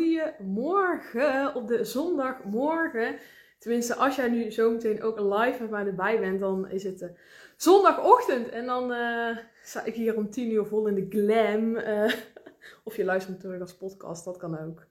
goeiemorgen 0.00 1.54
op 1.54 1.68
de 1.68 1.84
zondagmorgen. 1.84 3.18
Tenminste, 3.58 3.94
als 3.94 4.16
jij 4.16 4.28
nu 4.28 4.50
zometeen 4.50 5.02
ook 5.02 5.20
live 5.20 5.56
met 5.60 5.70
mij 5.70 5.86
erbij 5.86 6.20
bent, 6.20 6.40
dan 6.40 6.70
is 6.70 6.84
het 6.84 7.02
uh, 7.02 7.08
zondagochtend. 7.56 8.48
En 8.48 8.66
dan 8.66 8.92
uh, 8.92 9.38
sta 9.62 9.84
ik 9.84 9.94
hier 9.94 10.16
om 10.16 10.30
tien 10.30 10.52
uur 10.52 10.66
vol 10.66 10.86
in 10.86 10.94
de 10.94 11.06
glam. 11.08 11.76
Uh, 11.76 12.12
of 12.84 12.96
je 12.96 13.04
luistert 13.04 13.40
terug 13.40 13.60
als 13.60 13.76
podcast, 13.76 14.24
dat 14.24 14.36
kan 14.36 14.58
ook. 14.58 14.86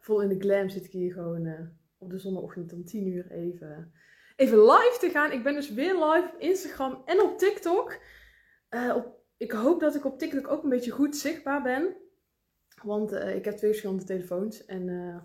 vol 0.00 0.20
in 0.20 0.28
de 0.28 0.38
glam 0.38 0.68
zit 0.68 0.84
ik 0.84 0.90
hier 0.90 1.12
gewoon 1.12 1.70
op 1.98 2.10
de 2.10 2.18
zondagochtend 2.18 2.72
om 2.72 2.84
tien 2.84 3.06
uur 3.06 3.30
even, 3.30 3.92
even 4.36 4.58
live 4.58 4.96
te 5.00 5.10
gaan. 5.10 5.32
Ik 5.32 5.42
ben 5.42 5.54
dus 5.54 5.72
weer 5.72 5.94
live 5.94 6.30
op 6.34 6.40
Instagram 6.40 7.02
en 7.04 7.20
op 7.20 7.38
TikTok. 7.38 7.98
op, 8.94 9.20
ik 9.36 9.52
hoop 9.52 9.80
dat 9.80 9.94
ik 9.94 10.04
op 10.04 10.18
TikTok 10.18 10.48
ook 10.48 10.62
een 10.62 10.68
beetje 10.68 10.90
goed 10.90 11.16
zichtbaar 11.16 11.62
ben. 11.62 11.96
Want 12.82 13.12
uh, 13.12 13.34
ik 13.36 13.44
heb 13.44 13.56
twee 13.56 13.70
verschillende 13.70 14.04
telefoons 14.04 14.64
en 14.64 14.88
uh, 14.88 15.16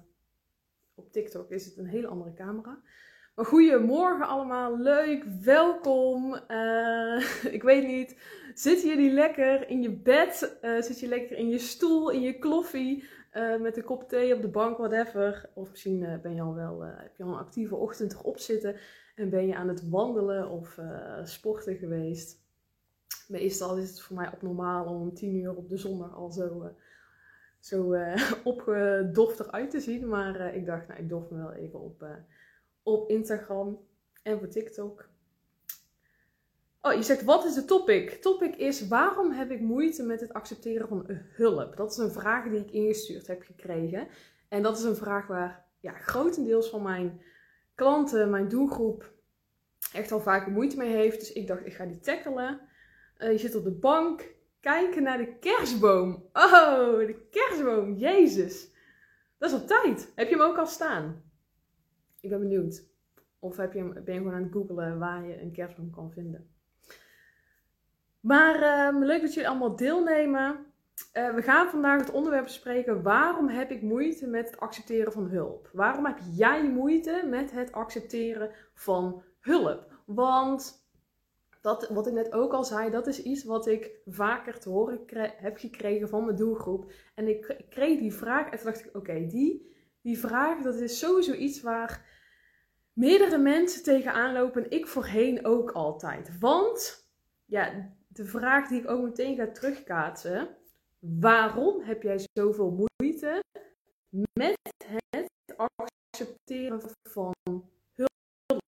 op 0.95 1.11
TikTok 1.11 1.49
is 1.49 1.65
het 1.65 1.77
een 1.77 1.85
hele 1.85 2.07
andere 2.07 2.33
camera. 2.33 2.81
Maar 3.35 3.45
goedemorgen 3.45 4.27
allemaal, 4.27 4.77
leuk, 4.77 5.23
welkom. 5.41 6.39
Uh, 6.47 7.43
ik 7.57 7.63
weet 7.63 7.87
niet, 7.87 8.21
zitten 8.53 8.89
jullie 8.89 9.11
lekker 9.11 9.69
in 9.69 9.81
je 9.81 9.91
bed? 9.91 10.59
zit 10.61 10.99
je 10.99 11.07
lekker 11.07 11.37
in 11.37 11.49
je 11.49 11.59
stoel, 11.59 12.09
in 12.09 12.21
je 12.21 12.39
kloffie, 12.39 13.03
met 13.59 13.77
een 13.77 13.83
kop 13.83 14.09
thee 14.09 14.35
op 14.35 14.41
de 14.41 14.47
bank, 14.47 14.77
whatever. 14.77 15.49
Of 15.53 15.69
misschien 15.69 16.19
ben 16.21 16.35
je 16.35 16.41
al 16.41 16.55
wel, 16.55 16.81
heb 16.81 17.15
je 17.15 17.23
al 17.23 17.29
een 17.29 17.35
actieve 17.35 17.75
ochtend 17.75 18.13
erop 18.13 18.39
zitten 18.39 18.75
en 19.15 19.29
ben 19.29 19.47
je 19.47 19.55
aan 19.55 19.67
het 19.67 19.89
wandelen 19.89 20.49
of 20.49 20.79
sporten 21.23 21.75
geweest. 21.75 22.39
Meestal 23.27 23.77
is 23.77 23.89
het 23.89 24.01
voor 24.01 24.15
mij 24.15 24.31
opnormaal 24.33 24.85
om 24.85 25.13
tien 25.13 25.35
uur 25.35 25.55
op 25.55 25.69
de 25.69 25.77
zondag 25.77 26.15
al 26.15 26.31
zo 26.31 26.71
zo 27.61 27.93
uh, 27.93 28.31
opgedoft 28.43 29.39
eruit 29.39 29.69
te 29.69 29.79
zien. 29.79 30.07
Maar 30.07 30.39
uh, 30.39 30.55
ik 30.55 30.65
dacht, 30.65 30.87
nou, 30.87 30.99
ik 30.99 31.09
dof 31.09 31.29
me 31.29 31.37
wel 31.37 31.53
even 31.53 31.79
op, 31.79 32.03
uh, 32.03 32.09
op 32.83 33.09
Instagram 33.09 33.79
en 34.23 34.39
voor 34.39 34.47
TikTok. 34.47 35.09
Oh, 36.81 36.93
je 36.93 37.03
zegt, 37.03 37.23
wat 37.23 37.45
is 37.45 37.53
de 37.53 37.65
topic? 37.65 38.09
Topic 38.09 38.55
is, 38.55 38.87
waarom 38.87 39.31
heb 39.31 39.51
ik 39.51 39.61
moeite 39.61 40.03
met 40.03 40.21
het 40.21 40.33
accepteren 40.33 40.87
van 40.87 41.03
hulp? 41.33 41.77
Dat 41.77 41.91
is 41.91 41.97
een 41.97 42.11
vraag 42.11 42.49
die 42.49 42.59
ik 42.59 42.71
ingestuurd 42.71 43.27
heb 43.27 43.41
gekregen. 43.41 44.07
En 44.47 44.61
dat 44.61 44.77
is 44.77 44.83
een 44.83 44.95
vraag 44.95 45.27
waar 45.27 45.65
ja, 45.79 45.91
grotendeels 45.91 46.69
van 46.69 46.81
mijn 46.81 47.21
klanten, 47.75 48.29
mijn 48.29 48.47
doelgroep, 48.47 49.13
echt 49.93 50.11
al 50.11 50.19
vaak 50.19 50.47
moeite 50.47 50.77
mee 50.77 50.95
heeft. 50.95 51.19
Dus 51.19 51.33
ik 51.33 51.47
dacht, 51.47 51.65
ik 51.65 51.73
ga 51.73 51.85
die 51.85 51.99
tackelen. 51.99 52.61
je 53.17 53.37
zit 53.37 53.55
op 53.55 53.63
de 53.63 53.71
bank, 53.71 54.35
kijken 54.61 55.03
naar 55.03 55.17
de 55.17 55.37
kerstboom. 55.39 56.29
Oh, 56.33 56.97
de 56.97 57.27
kerstboom. 57.29 57.93
Jezus. 57.93 58.69
Dat 59.37 59.51
is 59.51 59.61
op 59.61 59.67
tijd. 59.67 60.11
Heb 60.15 60.29
je 60.29 60.35
hem 60.35 60.45
ook 60.45 60.57
al 60.57 60.67
staan? 60.67 61.23
Ik 62.19 62.29
ben 62.29 62.39
benieuwd. 62.39 62.89
Of 63.39 63.57
heb 63.57 63.73
je 63.73 63.79
hem, 63.79 63.93
ben 63.93 64.13
je 64.13 64.19
gewoon 64.19 64.33
aan 64.33 64.43
het 64.43 64.51
googelen 64.51 64.99
waar 64.99 65.27
je 65.27 65.41
een 65.41 65.51
kerstboom 65.51 65.91
kan 65.91 66.11
vinden. 66.11 66.49
Maar 68.19 68.55
uh, 68.93 68.99
leuk 68.99 69.21
dat 69.21 69.33
jullie 69.33 69.49
allemaal 69.49 69.75
deelnemen. 69.75 70.65
Uh, 71.13 71.33
we 71.33 71.41
gaan 71.41 71.69
vandaag 71.69 71.99
het 71.99 72.11
onderwerp 72.11 72.43
bespreken. 72.43 73.01
Waarom 73.01 73.47
heb 73.47 73.71
ik 73.71 73.81
moeite 73.81 74.27
met 74.27 74.45
het 74.49 74.59
accepteren 74.59 75.11
van 75.11 75.27
hulp? 75.27 75.69
Waarom 75.73 76.05
heb 76.05 76.19
jij 76.31 76.69
moeite 76.69 77.27
met 77.29 77.51
het 77.51 77.71
accepteren 77.71 78.51
van 78.73 79.23
hulp? 79.39 79.91
Want 80.05 80.80
dat, 81.61 81.89
wat 81.89 82.07
ik 82.07 82.13
net 82.13 82.33
ook 82.33 82.53
al 82.53 82.63
zei, 82.63 82.89
dat 82.89 83.07
is 83.07 83.23
iets 83.23 83.43
wat 83.43 83.67
ik 83.67 84.01
vaker 84.05 84.59
te 84.59 84.69
horen 84.69 84.99
heb 85.35 85.57
gekregen 85.57 86.09
van 86.09 86.25
mijn 86.25 86.37
doelgroep. 86.37 86.91
En 87.15 87.27
ik, 87.27 87.65
kreeg 87.69 87.99
die 87.99 88.13
vraag 88.13 88.49
en 88.49 88.57
toen 88.57 88.71
dacht 88.71 88.85
ik, 88.85 88.95
oké, 88.95 89.25
die, 89.27 89.75
die 90.01 90.19
vraag, 90.19 90.61
dat 90.61 90.75
is 90.75 90.99
sowieso 90.99 91.33
iets 91.33 91.61
waar 91.61 92.09
meerdere 92.93 93.37
mensen 93.37 93.83
tegenaan 93.83 94.33
lopen. 94.33 94.71
Ik 94.71 94.87
voorheen 94.87 95.45
ook 95.45 95.71
altijd. 95.71 96.39
Want, 96.39 97.09
ja, 97.45 97.93
de 98.07 98.25
vraag 98.25 98.67
die 98.67 98.81
ik 98.81 98.89
ook 98.89 99.03
meteen 99.03 99.35
ga 99.35 99.51
terugkaatsen. 99.51 100.57
Waarom 100.99 101.81
heb 101.81 102.01
jij 102.03 102.27
zoveel 102.33 102.87
moeite 102.99 103.43
met 104.33 104.57
het 104.85 105.29
accepteren 105.55 106.81
van 107.03 107.33
hulp? 107.93 108.61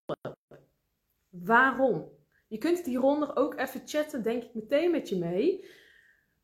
Waarom? 1.28 2.13
Je 2.54 2.60
kunt 2.60 2.84
hieronder 2.84 3.36
ook 3.36 3.58
even 3.58 3.82
chatten, 3.84 4.22
denk 4.22 4.42
ik 4.42 4.54
meteen 4.54 4.90
met 4.90 5.08
je 5.08 5.18
mee. 5.18 5.68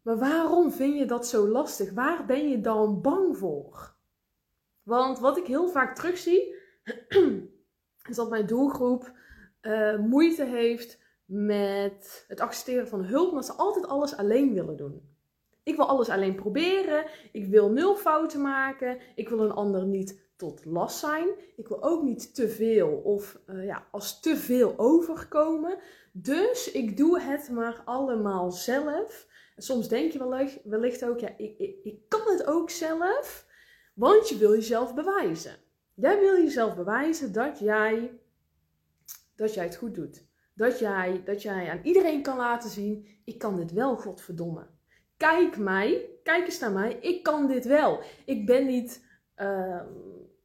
Maar 0.03 0.19
waarom 0.19 0.72
vind 0.72 0.98
je 0.98 1.04
dat 1.04 1.26
zo 1.26 1.48
lastig? 1.48 1.93
Waar 1.93 2.26
ben 2.26 2.48
je 2.48 2.60
dan 2.60 3.00
bang 3.00 3.38
voor? 3.38 3.94
Want 4.82 5.19
wat 5.19 5.37
ik 5.37 5.47
heel 5.47 5.69
vaak 5.69 5.94
terugzie, 5.97 6.54
is 8.10 8.16
dat 8.16 8.31
mijn 8.31 8.47
doelgroep 8.47 9.12
uh, 9.62 9.99
moeite 9.99 10.44
heeft 10.44 10.99
met 11.25 12.25
het 12.28 12.41
accepteren 12.41 12.88
van 12.88 13.04
hulp, 13.04 13.32
maar 13.32 13.44
ze 13.44 13.53
altijd 13.53 13.87
alles 13.87 14.16
alleen 14.16 14.54
willen 14.54 14.76
doen. 14.76 15.09
Ik 15.62 15.76
wil 15.76 15.88
alles 15.88 16.09
alleen 16.09 16.34
proberen. 16.34 17.04
Ik 17.32 17.47
wil 17.47 17.70
nul 17.70 17.97
fouten 17.97 18.41
maken. 18.41 18.99
Ik 19.15 19.28
wil 19.28 19.41
een 19.41 19.53
ander 19.53 19.87
niet 19.87 20.28
tot 20.37 20.65
last 20.65 20.99
zijn. 20.99 21.28
Ik 21.56 21.69
wil 21.69 21.82
ook 21.82 22.03
niet 22.03 22.34
te 22.34 22.49
veel 22.49 22.88
of 22.88 23.41
uh, 23.47 23.65
ja, 23.65 23.87
als 23.91 24.20
te 24.20 24.37
veel 24.37 24.75
overkomen. 24.76 25.78
Dus 26.12 26.71
ik 26.71 26.97
doe 26.97 27.21
het 27.21 27.50
maar 27.50 27.82
allemaal 27.84 28.50
zelf. 28.50 29.26
Soms 29.56 29.88
denk 29.88 30.12
je 30.12 30.19
wellicht, 30.19 30.59
wellicht 30.65 31.04
ook, 31.04 31.21
ja, 31.21 31.34
ik, 31.37 31.59
ik, 31.59 31.76
ik 31.82 32.09
kan 32.09 32.21
het 32.26 32.47
ook 32.47 32.71
zelf. 32.71 33.47
Want 33.94 34.28
je 34.28 34.37
wil 34.37 34.54
jezelf 34.54 34.94
bewijzen. 34.94 35.56
Jij 35.94 36.20
wil 36.20 36.37
jezelf 36.43 36.76
bewijzen 36.76 37.32
dat 37.32 37.59
jij, 37.59 38.19
dat 39.37 39.54
jij 39.54 39.65
het 39.65 39.76
goed 39.76 39.94
doet. 39.94 40.25
Dat 40.54 40.78
jij, 40.78 41.22
dat 41.25 41.43
jij 41.43 41.70
aan 41.70 41.81
iedereen 41.82 42.22
kan 42.22 42.37
laten 42.37 42.70
zien, 42.70 43.09
ik 43.25 43.38
kan 43.38 43.56
dit 43.56 43.72
wel, 43.72 43.97
godverdomme. 43.97 44.66
Kijk 45.16 45.56
mij, 45.56 46.09
kijk 46.22 46.44
eens 46.44 46.59
naar 46.59 46.72
mij, 46.72 46.93
ik 47.00 47.22
kan 47.22 47.47
dit 47.47 47.65
wel. 47.65 48.03
Ik 48.25 48.47
ben 48.47 48.66
niet 48.66 49.06
uh, 49.37 49.82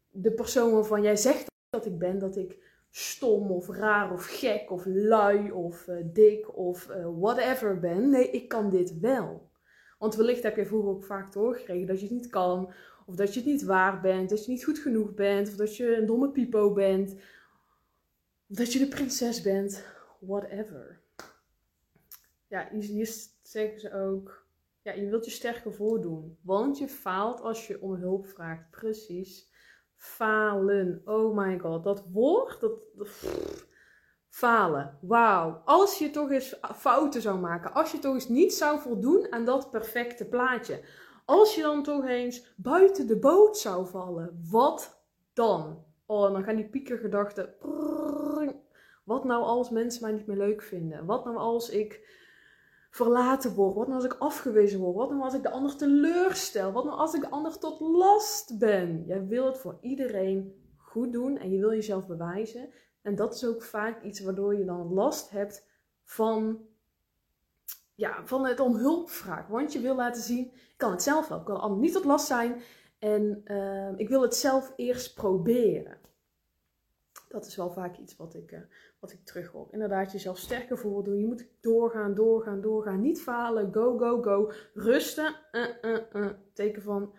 de 0.10 0.32
persoon 0.32 0.72
waarvan 0.72 1.02
jij 1.02 1.16
zegt 1.16 1.46
dat 1.70 1.86
ik 1.86 1.98
ben, 1.98 2.20
dat 2.20 2.36
ik 2.36 2.75
stom 2.98 3.52
of 3.52 3.68
raar 3.70 4.12
of 4.12 4.26
gek 4.26 4.72
of 4.72 4.86
lui 4.86 5.52
of 5.52 5.88
uh, 5.88 5.96
dik 6.04 6.58
of 6.58 6.90
uh, 6.90 7.08
whatever 7.20 7.80
ben. 7.80 8.10
Nee, 8.10 8.30
ik 8.30 8.48
kan 8.48 8.70
dit 8.70 9.00
wel. 9.00 9.50
Want 10.00 10.16
wellicht 10.16 10.44
heb 10.44 10.56
je 10.56 10.66
vroeger 10.66 10.90
ook 10.90 11.04
vaak 11.04 11.34
doorgekregen 11.34 11.88
dat 11.88 12.00
je 12.00 12.06
het 12.06 12.16
niet 12.16 12.30
kan. 12.30 12.74
Of 13.06 13.16
dat 13.16 13.34
je 13.34 13.40
het 13.40 13.50
niet 13.50 13.64
waar 13.64 14.02
bent. 14.02 14.30
Dat 14.30 14.46
je 14.46 14.52
niet 14.52 14.64
goed 14.64 14.80
genoeg 14.80 15.14
bent. 15.14 15.48
Of 15.48 15.56
dat 15.56 15.78
je 15.78 15.98
een 15.98 16.06
domme 16.06 16.32
pipo 16.32 16.74
bent. 16.74 17.14
Of 18.50 18.58
dat 18.58 18.74
je 18.74 18.80
de 18.80 18.88
prinses 18.88 19.42
bent. 19.42 19.86
Whatever. 20.20 21.02
Ja, 22.48 22.70
hier 22.72 23.16
zeggen 23.42 23.80
ze 23.80 23.94
ook. 23.94 24.46
Ja, 24.82 24.94
je 24.94 25.10
wilt 25.10 25.26
je 25.26 25.32
sterker 25.32 25.74
voordoen. 25.74 26.38
Want 26.42 26.78
je 26.78 26.88
faalt 26.88 27.42
als 27.42 27.68
je 27.68 27.82
om 27.82 27.94
hulp 27.94 28.28
vraagt. 28.28 28.70
Precies 28.70 29.54
falen. 29.96 31.02
Oh 31.06 31.38
my 31.38 31.60
god, 31.60 31.84
dat 31.84 32.06
woord, 32.12 32.60
dat, 32.60 32.74
falen. 34.30 34.98
Wauw. 35.02 35.62
Als 35.66 35.98
je 35.98 36.10
toch 36.10 36.32
eens 36.32 36.60
fouten 36.76 37.22
zou 37.22 37.40
maken, 37.40 37.74
als 37.74 37.92
je 37.92 38.00
toch 38.00 38.14
eens 38.14 38.28
niet 38.28 38.54
zou 38.54 38.80
voldoen 38.80 39.28
aan 39.32 39.46
dat 39.46 39.72
perfecte 39.72 40.26
plaatje, 40.26 40.82
als 41.26 41.56
je 41.56 41.62
dan 41.62 41.84
toch 41.84 42.06
eens 42.06 42.54
buiten 42.58 43.08
de 43.08 43.20
boot 43.20 43.58
zou 43.58 43.88
vallen, 43.88 44.40
wat 44.50 45.06
dan? 45.34 45.84
Oh, 46.06 46.32
dan 46.32 46.44
gaan 46.44 46.56
die 46.56 46.70
piekergedachten. 46.70 47.54
Wat 49.04 49.24
nou 49.24 49.44
als 49.44 49.70
mensen 49.70 50.02
mij 50.02 50.12
niet 50.12 50.28
meer 50.28 50.38
leuk 50.38 50.62
vinden? 50.62 51.06
Wat 51.06 51.26
nou 51.26 51.38
als 51.38 51.70
ik 51.70 52.10
verlaten 52.96 53.54
word? 53.54 53.76
Wat 53.76 53.88
nou 53.88 54.04
als 54.04 54.14
ik 54.14 54.20
afgewezen 54.20 54.80
word? 54.80 54.96
Wat 54.96 55.10
nou 55.10 55.22
als 55.22 55.34
ik 55.34 55.44
de 55.44 55.52
ander 55.52 55.76
teleurstel? 55.76 56.72
Wat 56.72 56.84
nou 56.84 56.98
als 56.98 57.14
ik 57.14 57.22
de 57.22 57.30
ander 57.30 57.60
tot 57.60 57.80
last 57.80 58.58
ben? 58.58 59.04
Jij 59.06 59.28
wil 59.28 59.46
het 59.46 59.58
voor 59.58 59.78
iedereen 59.82 60.54
goed 60.76 61.14
doen 61.14 61.38
en 61.38 61.52
je 61.52 61.60
wil 61.60 61.72
jezelf 61.72 62.06
bewijzen. 62.06 62.70
En 63.02 63.16
dat 63.16 63.34
is 63.34 63.46
ook 63.46 63.64
vaak 63.64 64.04
iets 64.04 64.20
waardoor 64.20 64.56
je 64.56 64.66
dan 64.66 64.94
last 64.94 65.30
hebt 65.30 65.68
van, 66.04 66.60
ja, 67.96 68.26
van 68.26 68.46
het 68.46 68.60
om 68.60 68.76
hulp 68.76 69.10
vragen. 69.10 69.52
Want 69.54 69.74
je 69.74 69.80
wil 69.80 69.96
laten 69.96 70.22
zien, 70.22 70.46
ik 70.46 70.78
kan 70.78 70.92
het 70.92 71.04
zelf 71.04 71.28
wel. 71.28 71.40
Ik 71.40 71.46
kan 71.46 71.56
de 71.56 71.62
ander 71.62 71.80
niet 71.80 71.94
tot 71.94 72.06
last 72.06 72.28
zijn. 72.28 72.62
En 73.00 73.42
uh, 73.46 73.92
ik 73.96 74.10
wil 74.10 74.22
het 74.22 74.36
zelf 74.36 74.74
eerst 74.76 75.16
proberen. 75.16 75.98
Dat 77.28 77.46
is 77.46 77.56
wel 77.56 77.72
vaak 77.72 77.98
iets 77.98 78.16
wat 78.16 78.34
ik, 78.36 78.52
uh, 78.52 78.60
wat 79.00 79.12
ik 79.12 79.26
terug 79.26 79.52
hoor. 79.52 79.68
Inderdaad, 79.72 80.12
jezelf 80.12 80.38
sterker 80.38 80.78
voordoen. 80.78 81.20
Je 81.20 81.28
moet 81.28 81.48
doorgaan, 81.60 82.14
doorgaan, 82.14 82.62
doorgaan. 82.62 83.02
Niet 83.02 83.22
falen. 83.22 83.74
Go, 83.74 83.98
go, 83.98 84.22
go. 84.22 84.52
Rusten. 84.74 85.36
Uh, 85.52 85.98
uh. 86.14 86.30
Teken 86.54 86.82
van 86.82 87.14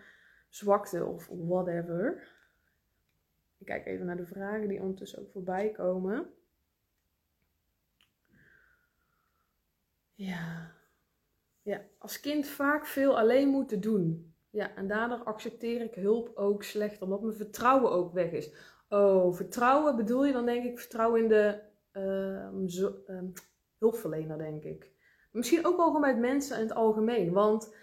zwakte 0.49 1.05
of 1.05 1.27
whatever. 1.31 2.27
Ik 3.57 3.65
kijk 3.65 3.85
even 3.85 4.05
naar 4.05 4.17
de 4.17 4.25
vragen 4.25 4.67
die 4.67 4.81
ondertussen 4.81 5.19
ook 5.19 5.31
voorbij 5.31 5.71
komen. 5.71 6.29
Ja. 10.13 10.75
Ja, 11.61 11.81
als 11.97 12.19
kind 12.19 12.47
vaak 12.47 12.85
veel 12.85 13.17
alleen 13.17 13.47
moeten 13.47 13.81
doen. 13.81 14.33
Ja, 14.49 14.75
en 14.75 14.87
daardoor 14.87 15.23
accepteer 15.23 15.81
ik 15.81 15.95
hulp 15.95 16.31
ook 16.35 16.63
slecht, 16.63 17.01
omdat 17.01 17.21
mijn 17.21 17.35
vertrouwen 17.35 17.91
ook 17.91 18.13
weg 18.13 18.31
is. 18.31 18.53
Oh, 18.89 19.33
vertrouwen 19.33 19.95
bedoel 19.95 20.25
je 20.25 20.33
dan 20.33 20.45
denk 20.45 20.65
ik 20.65 20.79
vertrouwen 20.79 21.21
in 21.21 21.27
de 21.27 21.59
ehm, 21.91 22.67
ehm, 23.05 23.27
hulpverlener, 23.77 24.37
denk 24.37 24.63
ik. 24.63 24.91
Misschien 25.31 25.65
ook 25.65 25.77
wel 25.77 25.85
gewoon 25.85 26.01
bij 26.01 26.17
mensen 26.17 26.55
in 26.55 26.63
het 26.63 26.75
algemeen. 26.75 27.31
Want 27.33 27.75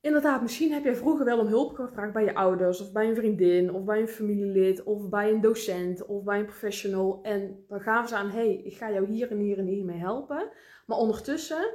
inderdaad, 0.00 0.42
misschien 0.42 0.72
heb 0.72 0.84
jij 0.84 0.96
vroeger 0.96 1.24
wel 1.24 1.38
om 1.38 1.46
hulp 1.46 1.74
gevraagd 1.74 2.12
bij 2.12 2.24
je 2.24 2.34
ouders, 2.34 2.80
of 2.80 2.92
bij 2.92 3.08
een 3.08 3.16
vriendin, 3.16 3.72
of 3.72 3.84
bij 3.84 4.00
een 4.00 4.08
familielid, 4.08 4.82
of 4.82 5.08
bij 5.08 5.30
een 5.30 5.40
docent, 5.40 6.06
of 6.06 6.22
bij 6.22 6.38
een 6.38 6.46
professional. 6.46 7.18
En 7.22 7.64
dan 7.68 7.80
gaven 7.80 8.08
ze 8.08 8.16
aan: 8.16 8.30
hé, 8.30 8.36
hey, 8.36 8.54
ik 8.54 8.76
ga 8.76 8.92
jou 8.92 9.06
hier 9.06 9.30
en 9.30 9.38
hier 9.38 9.58
en 9.58 9.66
hier 9.66 9.84
mee 9.84 9.98
helpen. 9.98 10.50
Maar 10.86 10.98
ondertussen 10.98 11.74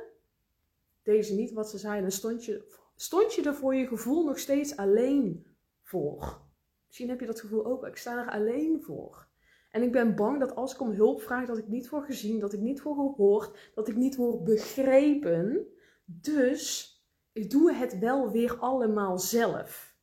deden 1.04 1.24
ze 1.24 1.36
niet 1.36 1.52
wat 1.52 1.70
ze 1.70 1.78
zeiden. 1.78 2.06
En 2.06 2.12
stond 2.12 2.46
je, 2.46 2.74
stond 2.96 3.34
je 3.34 3.44
er 3.44 3.56
voor 3.56 3.76
je 3.76 3.88
gevoel 3.88 4.26
nog 4.26 4.40
steeds 4.40 4.78
alleen 4.78 5.46
voor. 5.82 6.46
Misschien 6.88 7.10
heb 7.10 7.20
je 7.20 7.26
dat 7.26 7.40
gevoel 7.40 7.66
ook. 7.66 7.86
Ik 7.86 7.98
sta 7.98 8.26
er 8.26 8.32
alleen 8.32 8.82
voor. 8.82 9.28
En 9.72 9.84
ik 9.84 9.92
ben 9.92 10.16
bang 10.16 10.40
dat 10.40 10.56
als 10.56 10.74
ik 10.74 10.82
om 10.82 10.92
hulp 10.92 11.22
vraag, 11.22 11.46
dat 11.46 11.58
ik 11.58 11.68
niet 11.68 11.90
word 11.90 12.06
gezien, 12.06 12.40
dat 12.40 12.54
ik 12.54 12.60
niet 12.60 12.82
word 12.82 12.98
gehoord, 12.98 13.72
dat 13.76 13.88
ik 13.88 13.96
niet 13.96 14.16
word 14.16 14.44
begrepen. 14.44 15.68
Dus 16.06 16.92
ik 17.32 17.50
doe 17.50 17.74
het 17.74 18.00
wel 18.00 18.32
weer 18.32 18.58
allemaal 18.60 19.20
zelf. 19.20 19.96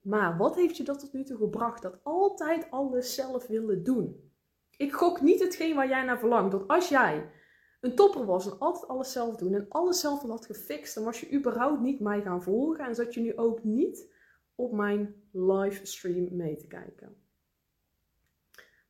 Maar 0.00 0.36
wat 0.36 0.56
heeft 0.56 0.76
je 0.76 0.84
dat 0.84 0.98
tot 0.98 1.12
nu 1.12 1.24
toe 1.24 1.36
gebracht? 1.36 1.82
Dat 1.82 1.98
altijd 2.02 2.70
alles 2.70 3.14
zelf 3.14 3.46
willen 3.46 3.82
doen. 3.82 4.32
Ik 4.76 4.92
gok 4.92 5.20
niet 5.20 5.40
hetgeen 5.40 5.74
waar 5.74 5.88
jij 5.88 6.04
naar 6.04 6.18
verlangt. 6.18 6.52
Dat 6.52 6.68
als 6.68 6.88
jij 6.88 7.30
een 7.80 7.94
topper 7.94 8.24
was 8.24 8.46
en 8.46 8.58
altijd 8.58 8.88
alles 8.88 9.12
zelf 9.12 9.36
doen 9.36 9.54
en 9.54 9.66
alles 9.68 10.00
zelf 10.00 10.22
had 10.22 10.46
gefixt, 10.46 10.94
dan 10.94 11.04
was 11.04 11.20
je 11.20 11.32
überhaupt 11.32 11.80
niet 11.80 12.00
mij 12.00 12.22
gaan 12.22 12.42
volgen 12.42 12.84
en 12.84 12.94
zat 12.94 13.14
je 13.14 13.20
nu 13.20 13.36
ook 13.36 13.64
niet 13.64 14.13
op 14.54 14.72
mijn 14.72 15.14
livestream 15.32 16.36
mee 16.36 16.56
te 16.56 16.66
kijken. 16.66 17.16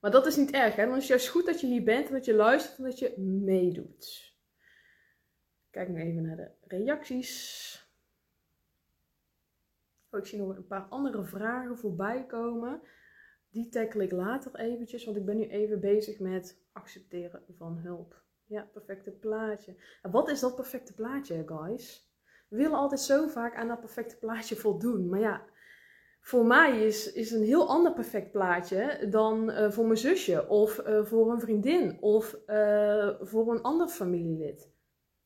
Maar 0.00 0.10
dat 0.10 0.26
is 0.26 0.36
niet 0.36 0.50
erg, 0.50 0.76
hè? 0.76 0.86
Dan 0.86 0.94
is 0.94 0.98
het 0.98 1.08
juist 1.08 1.28
goed 1.28 1.46
dat 1.46 1.60
je 1.60 1.66
hier 1.66 1.84
bent 1.84 2.06
en 2.06 2.12
dat 2.12 2.24
je 2.24 2.34
luistert 2.34 2.78
en 2.78 2.84
dat 2.84 2.98
je 2.98 3.18
meedoet. 3.18 4.34
Kijk 5.70 5.88
nu 5.88 6.00
even 6.00 6.22
naar 6.22 6.36
de 6.36 6.50
reacties. 6.60 7.72
Oh, 10.10 10.20
ik 10.20 10.26
zie 10.26 10.38
nog 10.38 10.56
een 10.56 10.66
paar 10.66 10.86
andere 10.88 11.24
vragen 11.24 11.78
voorbij 11.78 12.26
komen. 12.26 12.80
Die 13.50 13.68
tackle 13.68 14.02
ik 14.02 14.12
later 14.12 14.54
eventjes, 14.54 15.04
want 15.04 15.16
ik 15.16 15.24
ben 15.24 15.36
nu 15.36 15.48
even 15.48 15.80
bezig 15.80 16.18
met 16.18 16.62
accepteren 16.72 17.42
van 17.56 17.78
hulp. 17.78 18.22
Ja, 18.46 18.68
perfecte 18.72 19.10
plaatje. 19.10 19.76
En 20.02 20.10
wat 20.10 20.30
is 20.30 20.40
dat 20.40 20.54
perfecte 20.54 20.94
plaatje, 20.94 21.42
guys? 21.46 22.12
We 22.48 22.56
willen 22.56 22.78
altijd 22.78 23.00
zo 23.00 23.28
vaak 23.28 23.56
aan 23.56 23.68
dat 23.68 23.80
perfecte 23.80 24.18
plaatje 24.18 24.56
voldoen. 24.56 25.08
Maar 25.08 25.20
ja, 25.20 25.44
voor 26.24 26.46
mij 26.46 26.86
is, 26.86 27.12
is 27.12 27.30
een 27.30 27.42
heel 27.42 27.68
ander 27.68 27.92
perfect 27.92 28.30
plaatje 28.30 29.06
dan 29.10 29.50
uh, 29.50 29.70
voor 29.70 29.84
mijn 29.84 29.98
zusje 29.98 30.48
of 30.48 30.82
uh, 30.86 31.04
voor 31.04 31.30
een 31.30 31.40
vriendin 31.40 31.96
of 32.00 32.36
uh, 32.46 33.08
voor 33.20 33.52
een 33.52 33.62
ander 33.62 33.88
familielid. 33.88 34.72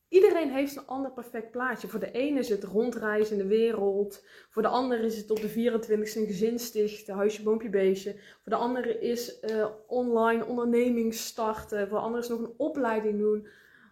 Iedereen 0.08 0.50
heeft 0.50 0.76
een 0.76 0.86
ander 0.86 1.12
perfect 1.12 1.50
plaatje. 1.50 1.88
Voor 1.88 2.00
de 2.00 2.10
ene 2.10 2.38
is 2.38 2.48
het 2.48 2.64
rondreizen 2.64 3.36
in 3.36 3.42
de 3.42 3.48
wereld. 3.48 4.24
Voor 4.50 4.62
de 4.62 4.68
andere 4.68 5.04
is 5.04 5.16
het 5.16 5.30
op 5.30 5.40
de 5.40 5.50
24e 5.50 5.90
een 5.90 6.26
gezin 6.26 6.58
huisje, 7.06 7.42
boompje, 7.42 7.68
beestje. 7.68 8.12
Voor 8.12 8.52
de 8.52 8.58
andere 8.58 9.00
is 9.00 9.40
online 9.86 10.46
onderneming 10.46 11.14
starten. 11.14 11.88
Voor 11.88 11.98
de 11.98 12.04
andere 12.04 12.22
is 12.22 12.28
nog 12.28 12.40
een 12.40 12.54
opleiding 12.56 13.18
doen. 13.18 13.48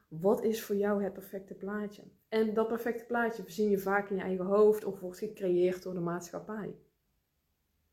Wat 0.08 0.42
is 0.42 0.62
voor 0.62 0.76
jou 0.76 1.02
het 1.02 1.12
perfecte 1.12 1.54
plaatje? 1.54 2.02
En 2.28 2.54
dat 2.54 2.68
perfecte 2.68 3.04
plaatje 3.04 3.42
verzin 3.42 3.70
je 3.70 3.78
vaak 3.78 4.10
in 4.10 4.16
je 4.16 4.22
eigen 4.22 4.46
hoofd 4.46 4.84
of 4.84 5.00
wordt 5.00 5.18
gecreëerd 5.18 5.82
door 5.82 5.94
de 5.94 6.00
maatschappij. 6.00 6.74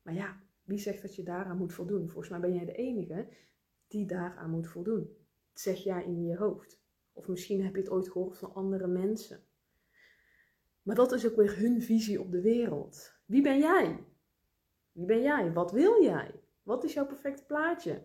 Maar 0.04 0.14
ja, 0.14 0.40
wie 0.64 0.78
zegt 0.78 1.02
dat 1.02 1.14
je 1.14 1.22
daaraan 1.22 1.56
moet 1.56 1.72
voldoen? 1.72 2.08
Volgens 2.08 2.28
mij 2.28 2.40
ben 2.40 2.54
jij 2.54 2.64
de 2.64 2.74
enige 2.74 3.28
die 3.88 4.06
daaraan 4.06 4.50
moet 4.50 4.68
voldoen. 4.68 5.16
Dat 5.52 5.60
zeg 5.60 5.78
jij 5.78 6.04
in 6.04 6.24
je 6.24 6.36
hoofd. 6.36 6.82
Of 7.12 7.28
misschien 7.28 7.64
heb 7.64 7.74
je 7.74 7.80
het 7.80 7.90
ooit 7.90 8.10
gehoord 8.10 8.38
van 8.38 8.54
andere 8.54 8.86
mensen. 8.86 9.44
Maar 10.82 10.96
dat 10.96 11.12
is 11.12 11.26
ook 11.26 11.36
weer 11.36 11.58
hun 11.58 11.82
visie 11.82 12.20
op 12.20 12.30
de 12.30 12.40
wereld. 12.40 13.14
Wie 13.24 13.42
ben 13.42 13.58
jij? 13.58 14.04
Wie 14.92 15.06
ben 15.06 15.22
jij? 15.22 15.52
Wat 15.52 15.72
wil 15.72 16.02
jij? 16.02 16.40
Wat 16.62 16.84
is 16.84 16.92
jouw 16.92 17.06
perfecte 17.06 17.44
plaatje? 17.44 18.02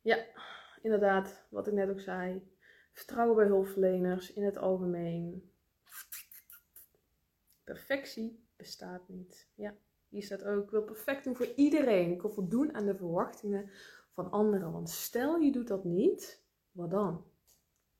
Ja, 0.00 0.26
inderdaad, 0.82 1.46
wat 1.50 1.66
ik 1.66 1.72
net 1.72 1.90
ook 1.90 2.00
zei. 2.00 2.52
Vertrouwen 2.92 3.36
bij 3.36 3.46
hulpverleners 3.46 4.32
in 4.32 4.44
het 4.44 4.56
algemeen. 4.56 5.52
Perfectie 7.64 8.43
bestaat 8.56 9.08
niet. 9.08 9.48
Ja, 9.54 9.76
hier 10.08 10.22
staat 10.22 10.44
ook, 10.44 10.64
ik 10.64 10.70
wil 10.70 10.82
perfect 10.82 11.24
doen 11.24 11.36
voor 11.36 11.52
iedereen. 11.56 12.12
Ik 12.12 12.22
wil 12.22 12.30
voldoen 12.30 12.74
aan 12.74 12.86
de 12.86 12.96
verwachtingen 12.96 13.70
van 14.12 14.30
anderen. 14.30 14.72
Want 14.72 14.90
stel 14.90 15.38
je 15.38 15.52
doet 15.52 15.68
dat 15.68 15.84
niet, 15.84 16.44
wat 16.72 16.90
dan? 16.90 17.24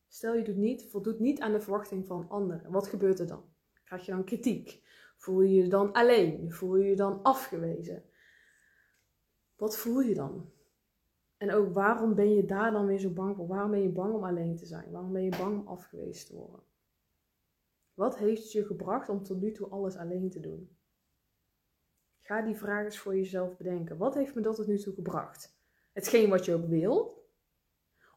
Stel 0.08 0.34
je 0.34 0.44
doet 0.44 0.56
niet, 0.56 0.90
voldoet 0.90 1.18
niet 1.18 1.40
aan 1.40 1.52
de 1.52 1.60
verwachting 1.60 2.06
van 2.06 2.28
anderen. 2.28 2.70
Wat 2.70 2.86
gebeurt 2.86 3.18
er 3.18 3.26
dan? 3.26 3.44
Krijg 3.84 4.06
je 4.06 4.12
dan 4.12 4.24
kritiek? 4.24 4.82
Voel 5.16 5.40
je 5.40 5.54
je 5.54 5.68
dan 5.68 5.92
alleen? 5.92 6.52
Voel 6.52 6.76
je 6.76 6.88
je 6.88 6.96
dan 6.96 7.22
afgewezen? 7.22 8.04
Wat 9.56 9.76
voel 9.76 10.00
je 10.00 10.14
dan? 10.14 10.52
En 11.36 11.52
ook 11.52 11.74
waarom 11.74 12.14
ben 12.14 12.34
je 12.34 12.44
daar 12.44 12.70
dan 12.70 12.86
weer 12.86 12.98
zo 12.98 13.10
bang 13.10 13.36
voor? 13.36 13.46
Waarom 13.46 13.70
ben 13.70 13.82
je 13.82 13.88
bang 13.88 14.14
om 14.14 14.24
alleen 14.24 14.56
te 14.56 14.66
zijn? 14.66 14.90
Waarom 14.90 15.12
ben 15.12 15.22
je 15.22 15.36
bang 15.38 15.60
om 15.60 15.66
afgewezen 15.68 16.26
te 16.26 16.34
worden? 16.34 16.60
Wat 17.94 18.18
heeft 18.18 18.52
je 18.52 18.64
gebracht 18.64 19.08
om 19.08 19.22
tot 19.22 19.40
nu 19.40 19.52
toe 19.52 19.68
alles 19.68 19.96
alleen 19.96 20.30
te 20.30 20.40
doen? 20.40 20.76
Ga 22.20 22.42
die 22.42 22.56
vraag 22.56 22.84
eens 22.84 22.98
voor 22.98 23.16
jezelf 23.16 23.56
bedenken. 23.56 23.96
Wat 23.96 24.14
heeft 24.14 24.34
me 24.34 24.40
dat 24.40 24.56
tot 24.56 24.66
nu 24.66 24.78
toe 24.78 24.94
gebracht? 24.94 25.58
Hetgeen 25.92 26.30
wat 26.30 26.44
je 26.44 26.54
ook 26.54 26.66
wil? 26.66 27.22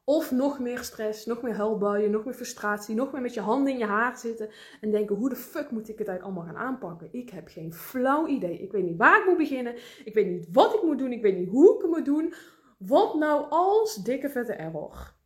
Of 0.03 0.31
nog 0.31 0.59
meer 0.59 0.79
stress, 0.79 1.25
nog 1.25 1.41
meer 1.41 1.55
huilbuien, 1.55 2.11
nog 2.11 2.25
meer 2.25 2.33
frustratie, 2.33 2.95
nog 2.95 3.11
meer 3.11 3.21
met 3.21 3.33
je 3.33 3.41
handen 3.41 3.73
in 3.73 3.79
je 3.79 3.85
haar 3.85 4.17
zitten 4.17 4.49
en 4.81 4.91
denken: 4.91 5.15
hoe 5.15 5.29
de 5.29 5.35
fuck 5.35 5.71
moet 5.71 5.89
ik 5.89 5.97
het 5.97 6.07
eigenlijk 6.07 6.23
allemaal 6.37 6.55
gaan 6.55 6.67
aanpakken? 6.67 7.13
Ik 7.13 7.29
heb 7.29 7.47
geen 7.47 7.73
flauw 7.73 8.27
idee. 8.27 8.57
Ik 8.59 8.71
weet 8.71 8.83
niet 8.83 8.97
waar 8.97 9.19
ik 9.19 9.25
moet 9.25 9.37
beginnen. 9.37 9.75
Ik 10.03 10.13
weet 10.13 10.27
niet 10.27 10.47
wat 10.51 10.73
ik 10.73 10.83
moet 10.83 10.97
doen. 10.97 11.11
Ik 11.11 11.21
weet 11.21 11.37
niet 11.37 11.49
hoe 11.49 11.75
ik 11.75 11.81
het 11.81 11.91
moet 11.91 12.05
doen. 12.05 12.33
Wat 12.77 13.15
nou 13.15 13.45
als 13.49 13.95
dikke 13.95 14.29
vette 14.29 14.53
error? 14.53 15.16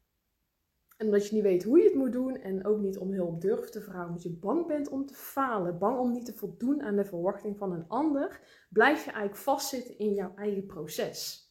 En 1.02 1.08
omdat 1.08 1.28
je 1.28 1.36
niet 1.36 1.44
weet 1.44 1.64
hoe 1.64 1.78
je 1.78 1.84
het 1.84 1.94
moet 1.94 2.12
doen 2.12 2.42
en 2.42 2.66
ook 2.66 2.80
niet 2.80 2.98
om 2.98 3.14
hulp 3.14 3.42
durft 3.42 3.72
te 3.72 3.82
vragen, 3.82 4.08
omdat 4.08 4.24
je 4.24 4.30
bang 4.30 4.68
bent 4.68 4.90
om 4.90 5.06
te 5.06 5.14
falen, 5.14 5.78
bang 5.78 6.00
om 6.00 6.12
niet 6.12 6.26
te 6.26 6.34
voldoen 6.34 6.82
aan 6.82 6.96
de 6.96 7.06
verwachting 7.06 7.58
van 7.58 7.72
een 7.72 7.88
ander, 7.88 8.40
blijf 8.70 9.06
je 9.06 9.12
eigenlijk 9.12 9.42
vastzitten 9.42 9.98
in 9.98 10.14
jouw 10.14 10.34
eigen 10.36 10.66
proces. 10.66 11.50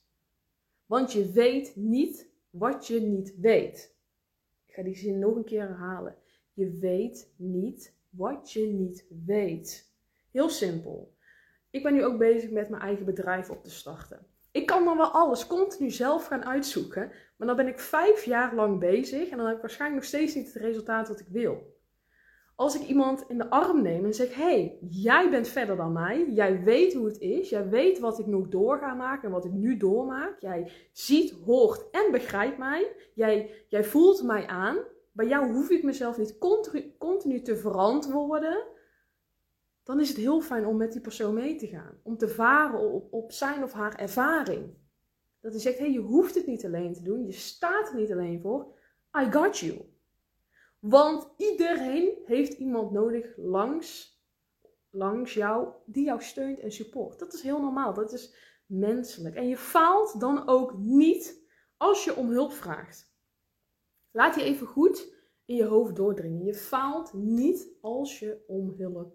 Want 0.87 1.13
je 1.13 1.31
weet 1.31 1.77
niet 1.77 2.31
wat 2.51 2.87
je 2.87 3.01
niet 3.01 3.35
weet. 3.41 3.97
Ik 4.67 4.75
ga 4.75 4.83
die 4.83 4.97
zin 4.97 5.19
nog 5.19 5.37
een 5.37 5.45
keer 5.45 5.61
herhalen. 5.61 6.17
Je 6.53 6.79
weet 6.79 7.33
niet 7.37 7.95
wat 8.11 8.53
je 8.53 8.67
niet 8.67 9.07
weet. 9.27 9.93
Heel 10.31 10.49
simpel. 10.49 11.15
Ik 11.71 11.83
ben 11.83 11.93
nu 11.93 12.05
ook 12.05 12.19
bezig 12.19 12.51
met 12.51 12.69
mijn 12.69 12.83
eigen 12.83 13.05
bedrijf 13.05 13.51
op 13.51 13.65
te 13.65 13.71
starten. 13.71 14.27
Ik 14.51 14.67
kan 14.67 14.85
dan 14.85 14.97
wel 14.97 15.11
alles 15.11 15.47
continu 15.47 15.91
zelf 15.91 16.27
gaan 16.27 16.45
uitzoeken, 16.45 17.13
maar 17.41 17.49
dan 17.49 17.57
ben 17.57 17.69
ik 17.69 17.81
vijf 17.81 18.25
jaar 18.25 18.55
lang 18.55 18.79
bezig 18.79 19.29
en 19.29 19.37
dan 19.37 19.47
heb 19.47 19.55
ik 19.55 19.61
waarschijnlijk 19.61 20.01
nog 20.01 20.11
steeds 20.11 20.35
niet 20.35 20.53
het 20.53 20.63
resultaat 20.63 21.09
wat 21.09 21.21
ik 21.21 21.29
wil. 21.29 21.79
Als 22.57 22.75
ik 22.75 22.89
iemand 22.89 23.25
in 23.29 23.39
de 23.39 23.51
arm 23.51 23.83
neem 23.83 24.05
en 24.05 24.15
zeg: 24.15 24.35
hey, 24.35 24.79
jij 24.81 25.31
bent 25.31 25.49
verder 25.49 25.77
dan 25.77 25.93
mij, 25.93 26.31
jij 26.31 26.63
weet 26.63 26.95
hoe 26.95 27.07
het 27.07 27.19
is, 27.19 27.49
jij 27.49 27.69
weet 27.69 27.99
wat 27.99 28.19
ik 28.19 28.27
nog 28.27 28.49
door 28.49 28.79
ga 28.79 28.95
maken 28.95 29.25
en 29.25 29.35
wat 29.35 29.45
ik 29.45 29.53
nu 29.53 29.77
doormaak, 29.77 30.41
jij 30.41 30.73
ziet, 30.93 31.35
hoort 31.45 31.91
en 31.91 32.11
begrijpt 32.11 32.59
mij, 32.59 32.93
jij, 33.15 33.65
jij 33.69 33.85
voelt 33.85 34.23
mij 34.23 34.47
aan. 34.47 34.79
Bij 35.13 35.27
jou 35.27 35.53
hoef 35.53 35.71
ik 35.71 35.83
mezelf 35.83 36.19
niet 36.19 36.39
continu, 36.39 36.95
continu 36.99 37.43
te 37.43 37.57
verantwoorden 37.57 38.65
dan 39.83 40.01
is 40.01 40.09
het 40.09 40.17
heel 40.17 40.41
fijn 40.41 40.67
om 40.67 40.77
met 40.77 40.93
die 40.93 41.01
persoon 41.01 41.35
mee 41.35 41.57
te 41.57 41.67
gaan. 41.67 42.01
Om 42.03 42.17
te 42.17 42.29
varen 42.29 42.81
op, 42.81 43.13
op 43.13 43.33
zijn 43.33 43.63
of 43.63 43.73
haar 43.73 43.95
ervaring. 43.95 44.75
Dat 45.41 45.53
hij 45.53 45.61
zegt, 45.61 45.79
hey, 45.79 45.93
je 45.93 45.99
hoeft 45.99 46.35
het 46.35 46.47
niet 46.47 46.65
alleen 46.65 46.93
te 46.93 47.03
doen. 47.03 47.27
Je 47.27 47.33
staat 47.33 47.89
er 47.89 47.97
niet 47.97 48.13
alleen 48.13 48.41
voor. 48.41 48.79
I 49.21 49.31
got 49.31 49.59
you. 49.59 49.81
Want 50.79 51.29
iedereen 51.37 52.19
heeft 52.25 52.53
iemand 52.53 52.91
nodig 52.91 53.37
langs, 53.37 54.21
langs 54.91 55.35
jou 55.35 55.73
die 55.87 56.05
jou 56.05 56.23
steunt 56.23 56.61
en 56.61 56.73
support. 56.73 57.19
Dat 57.19 57.33
is 57.33 57.43
heel 57.43 57.61
normaal. 57.61 57.95
Dat 57.95 58.13
is 58.13 58.35
menselijk. 58.67 59.35
En 59.35 59.49
je 59.49 59.57
faalt 59.57 60.21
dan 60.21 60.49
ook 60.49 60.79
niet 60.79 61.49
als 61.77 62.05
je 62.05 62.17
om 62.17 62.31
hulp 62.31 62.53
vraagt. 62.53 63.15
Laat 64.11 64.35
je 64.35 64.43
even 64.43 64.67
goed 64.67 65.15
in 65.45 65.57
je 65.57 65.65
hoofd 65.65 65.97
doordringen. 65.97 66.45
Je 66.45 66.55
faalt 66.55 67.13
niet 67.13 67.69
als 67.81 68.19
je 68.19 68.45
om 68.47 68.75
hulp 68.77 69.15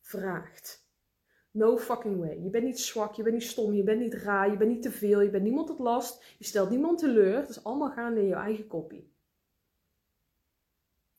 vraagt. 0.00 0.87
No 1.50 1.76
fucking 1.76 2.18
way. 2.18 2.38
Je 2.42 2.50
bent 2.50 2.64
niet 2.64 2.80
zwak, 2.80 3.14
je 3.14 3.22
bent 3.22 3.34
niet 3.34 3.44
stom, 3.44 3.72
je 3.72 3.82
bent 3.82 4.00
niet 4.00 4.14
raar, 4.14 4.50
je 4.50 4.56
bent 4.56 4.70
niet 4.70 4.82
te 4.82 4.90
veel, 4.90 5.20
je 5.20 5.30
bent 5.30 5.42
niemand 5.44 5.66
tot 5.66 5.78
last, 5.78 6.24
je 6.38 6.44
stelt 6.44 6.70
niemand 6.70 6.98
teleur. 6.98 7.36
Het 7.36 7.48
is 7.48 7.64
allemaal 7.64 7.90
gaande 7.90 8.20
in 8.20 8.26
je 8.26 8.34
eigen 8.34 8.66
kopie. 8.66 9.12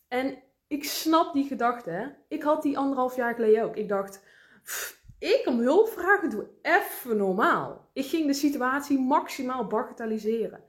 En 0.08 0.38
Ik 0.68 0.84
snap 0.84 1.34
die 1.34 1.48
gedachte. 1.48 2.16
Ik 2.28 2.44
had 2.44 2.62
die 2.62 2.78
anderhalf 2.78 3.16
jaar 3.16 3.36
geleden 3.36 3.64
ook. 3.64 3.76
Ik 3.76 3.90
dacht, 3.90 4.24
ik 5.20 5.44
om 5.46 5.60
hulp 5.60 5.88
vragen 5.88 6.30
doe 6.30 6.48
even 6.62 7.18
normaal. 7.18 7.90
Ik 7.94 8.06
ging 8.06 8.28
de 8.28 8.34
situatie 8.34 9.00
maximaal 9.00 9.68
bagatelliseren. 9.68 10.64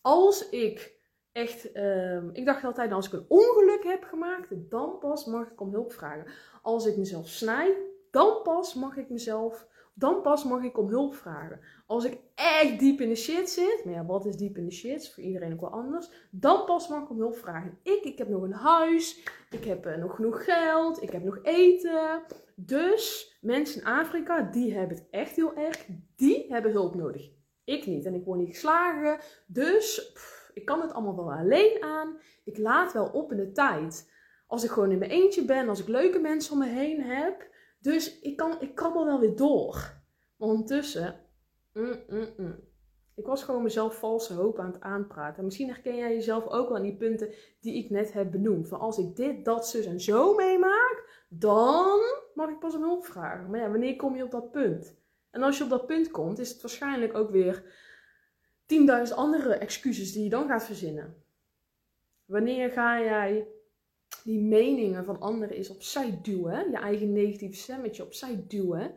Als 0.00 0.48
ik 0.48 0.96
echt, 1.32 1.72
ehm, 1.72 2.28
ik 2.32 2.44
dacht 2.44 2.64
altijd, 2.64 2.92
als 2.92 3.06
ik 3.06 3.12
een 3.12 3.24
ongeluk 3.28 3.82
heb 3.84 4.04
gemaakt, 4.04 4.70
dan 4.70 4.98
pas 4.98 5.26
mag 5.26 5.50
ik 5.50 5.60
om 5.60 5.72
hulp 5.72 5.92
vragen. 5.92 6.26
Als 6.62 6.86
ik 6.86 6.96
mezelf 6.96 7.28
snijd, 7.28 7.76
dan 8.10 8.42
pas 8.42 8.74
mag 8.74 8.96
ik 8.96 9.10
mezelf, 9.10 9.66
dan 9.94 10.22
pas 10.22 10.44
mag 10.44 10.62
ik 10.62 10.78
om 10.78 10.88
hulp 10.88 11.14
vragen. 11.14 11.60
Als 11.86 12.04
ik 12.04 12.18
echt 12.34 12.78
diep 12.78 13.00
in 13.00 13.08
de 13.08 13.14
shit 13.14 13.50
zit, 13.50 13.82
maar 13.84 13.94
ja, 13.94 14.04
wat 14.04 14.26
is 14.26 14.36
diep 14.36 14.56
in 14.56 14.64
de 14.64 14.72
shit? 14.72 15.12
Voor 15.14 15.22
iedereen 15.22 15.52
ook 15.52 15.60
wel 15.60 15.70
anders. 15.70 16.10
Dan 16.30 16.64
pas 16.64 16.88
mag 16.88 17.02
ik 17.02 17.10
om 17.10 17.18
hulp 17.18 17.36
vragen. 17.36 17.78
Ik, 17.82 18.04
ik 18.04 18.18
heb 18.18 18.28
nog 18.28 18.42
een 18.42 18.52
huis, 18.52 19.24
ik 19.50 19.64
heb 19.64 19.86
uh, 19.86 19.96
nog 19.96 20.14
genoeg 20.14 20.44
geld, 20.44 21.02
ik 21.02 21.10
heb 21.10 21.24
nog 21.24 21.38
eten. 21.42 22.22
Dus 22.54 23.36
mensen 23.40 23.80
in 23.80 23.86
Afrika, 23.86 24.42
die 24.42 24.74
hebben 24.74 24.96
het 24.96 25.06
echt 25.10 25.36
heel 25.36 25.54
erg. 25.54 25.86
Die 26.16 26.46
hebben 26.48 26.72
hulp 26.72 26.94
nodig. 26.94 27.30
Ik 27.64 27.86
niet. 27.86 28.04
En 28.04 28.14
ik 28.14 28.24
word 28.24 28.38
niet 28.38 28.48
geslagen. 28.48 29.18
Dus 29.46 30.12
ik 30.54 30.64
kan 30.64 30.80
het 30.80 30.92
allemaal 30.92 31.16
wel 31.16 31.32
alleen 31.32 31.82
aan. 31.82 32.18
Ik 32.44 32.58
laat 32.58 32.92
wel 32.92 33.06
op 33.06 33.30
in 33.30 33.36
de 33.36 33.52
tijd. 33.52 34.12
Als 34.46 34.64
ik 34.64 34.70
gewoon 34.70 34.90
in 34.90 34.98
mijn 34.98 35.10
eentje 35.10 35.44
ben, 35.44 35.68
als 35.68 35.80
ik 35.80 35.88
leuke 35.88 36.18
mensen 36.18 36.52
om 36.52 36.58
me 36.58 36.66
heen 36.66 37.02
heb. 37.02 37.46
Dus 37.78 38.20
ik, 38.20 38.36
kan, 38.36 38.60
ik 38.60 38.74
krabbel 38.74 39.04
wel 39.04 39.20
weer 39.20 39.36
door. 39.36 39.96
Maar 40.36 40.48
ondertussen, 40.48 41.20
mm, 41.72 42.02
mm, 42.08 42.34
mm. 42.36 42.60
ik 43.14 43.26
was 43.26 43.42
gewoon 43.42 43.62
mezelf 43.62 43.98
valse 43.98 44.34
hoop 44.34 44.58
aan 44.58 44.72
het 44.72 44.80
aanpraten. 44.80 45.44
misschien 45.44 45.68
herken 45.68 45.96
jij 45.96 46.14
jezelf 46.14 46.46
ook 46.46 46.68
wel 46.68 46.76
aan 46.76 46.82
die 46.82 46.96
punten 46.96 47.34
die 47.60 47.84
ik 47.84 47.90
net 47.90 48.12
heb 48.12 48.30
benoemd. 48.30 48.68
Van 48.68 48.80
als 48.80 48.98
ik 48.98 49.16
dit, 49.16 49.44
dat, 49.44 49.68
zus 49.68 49.86
en 49.86 50.00
zo 50.00 50.34
meemaak, 50.34 51.24
dan 51.28 51.98
mag 52.34 52.48
ik 52.48 52.58
pas 52.58 52.74
om 52.74 52.82
hulp 52.82 53.04
vragen. 53.04 53.50
Maar 53.50 53.60
ja, 53.60 53.70
wanneer 53.70 53.96
kom 53.96 54.16
je 54.16 54.24
op 54.24 54.30
dat 54.30 54.50
punt? 54.50 54.96
En 55.30 55.42
als 55.42 55.58
je 55.58 55.64
op 55.64 55.70
dat 55.70 55.86
punt 55.86 56.10
komt, 56.10 56.38
is 56.38 56.50
het 56.50 56.62
waarschijnlijk 56.62 57.14
ook 57.14 57.30
weer 57.30 57.62
10.000 59.08 59.14
andere 59.14 59.54
excuses 59.54 60.12
die 60.12 60.24
je 60.24 60.30
dan 60.30 60.48
gaat 60.48 60.64
verzinnen. 60.64 61.22
Wanneer 62.24 62.70
ga 62.70 63.00
jij 63.00 63.48
die 64.28 64.40
meningen 64.40 65.04
van 65.04 65.20
anderen 65.20 65.56
eens 65.56 65.70
opzij 65.70 66.18
duwen, 66.22 66.70
je 66.70 66.76
eigen 66.76 67.12
negatieve 67.12 67.56
stemmetje 67.56 68.04
opzij 68.04 68.44
duwen, 68.48 68.94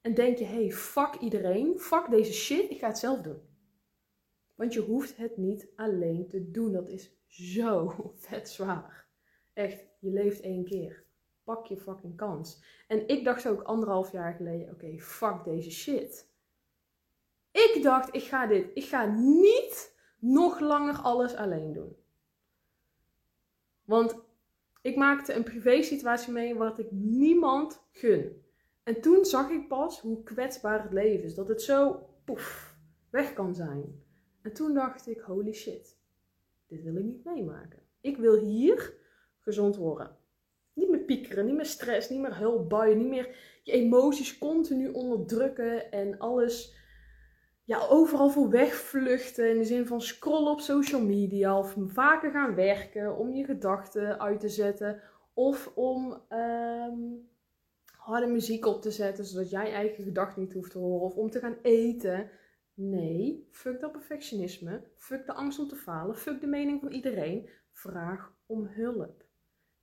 en 0.00 0.14
denk 0.14 0.38
je, 0.38 0.44
hey, 0.44 0.70
fuck 0.70 1.14
iedereen, 1.20 1.78
fuck 1.78 2.10
deze 2.10 2.32
shit, 2.32 2.70
ik 2.70 2.78
ga 2.78 2.86
het 2.86 2.98
zelf 2.98 3.20
doen. 3.20 3.40
Want 4.54 4.72
je 4.72 4.80
hoeft 4.80 5.16
het 5.16 5.36
niet 5.36 5.68
alleen 5.76 6.28
te 6.28 6.50
doen, 6.50 6.72
dat 6.72 6.88
is 6.88 7.10
zo 7.26 7.94
vet 8.28 8.48
zwaar. 8.48 9.08
Echt, 9.52 9.84
je 9.98 10.10
leeft 10.10 10.40
één 10.40 10.64
keer. 10.64 11.04
Pak 11.44 11.66
je 11.66 11.76
fucking 11.76 12.16
kans. 12.16 12.62
En 12.88 13.08
ik 13.08 13.24
dacht 13.24 13.48
ook 13.48 13.62
anderhalf 13.62 14.12
jaar 14.12 14.34
geleden, 14.34 14.70
oké, 14.70 14.98
fuck 14.98 15.44
deze 15.44 15.70
shit. 15.70 16.30
Ik 17.50 17.80
dacht, 17.82 18.14
ik 18.14 18.22
ga 18.22 18.46
dit, 18.46 18.70
ik 18.74 18.84
ga 18.84 19.06
niet 19.16 19.96
nog 20.18 20.60
langer 20.60 20.98
alles 20.98 21.34
alleen 21.34 21.72
doen. 21.72 21.96
Want 23.84 24.24
ik 24.86 24.96
maakte 24.96 25.34
een 25.34 25.42
privé 25.42 25.82
situatie 25.82 26.32
mee 26.32 26.54
wat 26.54 26.78
ik 26.78 26.90
niemand 26.90 27.86
gun. 27.90 28.42
En 28.82 29.00
toen 29.00 29.24
zag 29.24 29.50
ik 29.50 29.68
pas 29.68 30.00
hoe 30.00 30.22
kwetsbaar 30.22 30.82
het 30.82 30.92
leven 30.92 31.24
is. 31.24 31.34
Dat 31.34 31.48
het 31.48 31.62
zo 31.62 32.08
poef, 32.24 32.76
weg 33.10 33.32
kan 33.32 33.54
zijn. 33.54 34.02
En 34.42 34.52
toen 34.52 34.74
dacht 34.74 35.06
ik, 35.06 35.20
holy 35.20 35.52
shit, 35.52 35.98
dit 36.66 36.82
wil 36.82 36.96
ik 36.96 37.04
niet 37.04 37.24
meemaken. 37.24 37.82
Ik 38.00 38.16
wil 38.16 38.38
hier 38.38 38.94
gezond 39.40 39.76
worden. 39.76 40.16
Niet 40.72 40.88
meer 40.90 41.00
piekeren, 41.04 41.46
niet 41.46 41.54
meer 41.54 41.66
stress, 41.66 42.08
niet 42.08 42.20
meer 42.20 42.38
hulpbuien, 42.38 42.98
niet 42.98 43.08
meer 43.08 43.36
je 43.62 43.72
emoties 43.72 44.38
continu 44.38 44.88
onderdrukken 44.88 45.90
en 45.90 46.18
alles 46.18 46.74
ja, 47.66 47.86
overal 47.86 48.30
voor 48.30 48.50
wegvluchten. 48.50 49.50
In 49.50 49.58
de 49.58 49.64
zin 49.64 49.86
van 49.86 50.00
scrollen 50.00 50.52
op 50.52 50.60
social 50.60 51.00
media 51.00 51.58
of 51.58 51.74
vaker 51.86 52.30
gaan 52.30 52.54
werken 52.54 53.16
om 53.16 53.34
je 53.34 53.44
gedachten 53.44 54.20
uit 54.20 54.40
te 54.40 54.48
zetten. 54.48 55.02
Of 55.34 55.72
om 55.74 56.22
ehm, 56.28 56.98
harde 57.86 58.26
muziek 58.26 58.66
op 58.66 58.82
te 58.82 58.90
zetten 58.90 59.24
zodat 59.24 59.50
jij 59.50 59.72
eigen 59.72 60.04
gedachten 60.04 60.42
niet 60.42 60.52
hoeft 60.52 60.70
te 60.70 60.78
horen. 60.78 61.06
Of 61.06 61.14
om 61.14 61.30
te 61.30 61.38
gaan 61.38 61.56
eten. 61.62 62.30
Nee, 62.74 63.48
fuck 63.50 63.80
dat 63.80 63.92
perfectionisme. 63.92 64.82
Fuck 64.96 65.26
de 65.26 65.32
angst 65.32 65.58
om 65.58 65.68
te 65.68 65.76
falen. 65.76 66.16
Fuck 66.16 66.40
de 66.40 66.46
mening 66.46 66.80
van 66.80 66.92
iedereen. 66.92 67.48
Vraag 67.70 68.34
om 68.46 68.66
hulp. 68.66 69.24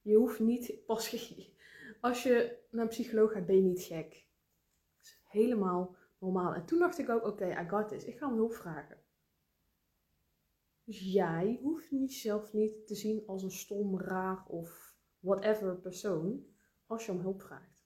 Je 0.02 0.16
hoeft 0.16 0.40
niet 0.40 0.86
pas. 0.86 1.12
Als 2.02 2.24
je 2.24 2.58
naar 2.72 2.84
een 2.84 2.90
psycholoog 2.90 3.32
gaat, 3.32 3.46
ben 3.46 3.56
je 3.56 3.62
niet 3.62 3.82
gek. 3.82 4.10
Dat 4.10 5.02
is 5.02 5.22
helemaal 5.30 5.96
normaal. 6.24 6.54
En 6.54 6.66
toen 6.66 6.80
dacht 6.80 6.98
ik 6.98 7.10
ook, 7.10 7.26
oké, 7.26 7.62
I 7.62 7.70
got 7.70 7.88
this. 7.88 8.06
Ik 8.06 8.18
ga 8.18 8.28
om 8.28 8.36
hulp 8.36 8.54
vragen. 8.54 8.98
Dus 10.84 11.00
jij 11.00 11.60
hoeft 11.62 11.92
niet 11.92 12.14
zelf 12.14 12.54
niet 12.54 12.88
te 12.88 12.96
zien 12.96 13.24
als 13.28 13.44
een 13.44 13.52
stom, 13.52 14.00
raar 14.00 14.46
of 14.48 14.96
whatever 15.20 15.78
persoon 15.78 16.46
als 16.86 17.06
je 17.06 17.12
om 17.12 17.20
hulp 17.20 17.42
vraagt. 17.42 17.82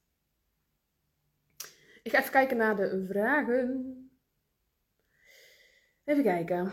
Ik 2.04 2.12
ga 2.12 2.20
even 2.20 2.32
kijken 2.32 2.58
naar 2.58 2.76
de 2.76 3.06
vragen. 3.08 4.12
Even 6.04 6.24
kijken. 6.24 6.72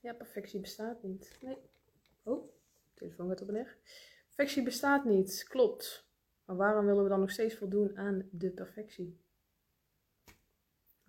Ja, 0.00 0.14
perfectie 0.14 0.60
bestaat 0.60 1.02
niet. 1.02 1.38
Nee. 1.40 1.58
Oh, 2.22 2.52
telefoon 2.94 3.28
gaat 3.28 3.40
op 3.40 3.48
en 3.48 3.54
neer. 3.54 3.78
Perfectie 4.26 4.62
bestaat 4.62 5.04
niet. 5.04 5.44
Klopt. 5.48 6.07
Maar 6.48 6.56
waarom 6.56 6.86
willen 6.86 7.02
we 7.02 7.08
dan 7.08 7.20
nog 7.20 7.30
steeds 7.30 7.54
voldoen 7.54 7.96
aan 7.96 8.28
de 8.30 8.50
perfectie? 8.50 9.20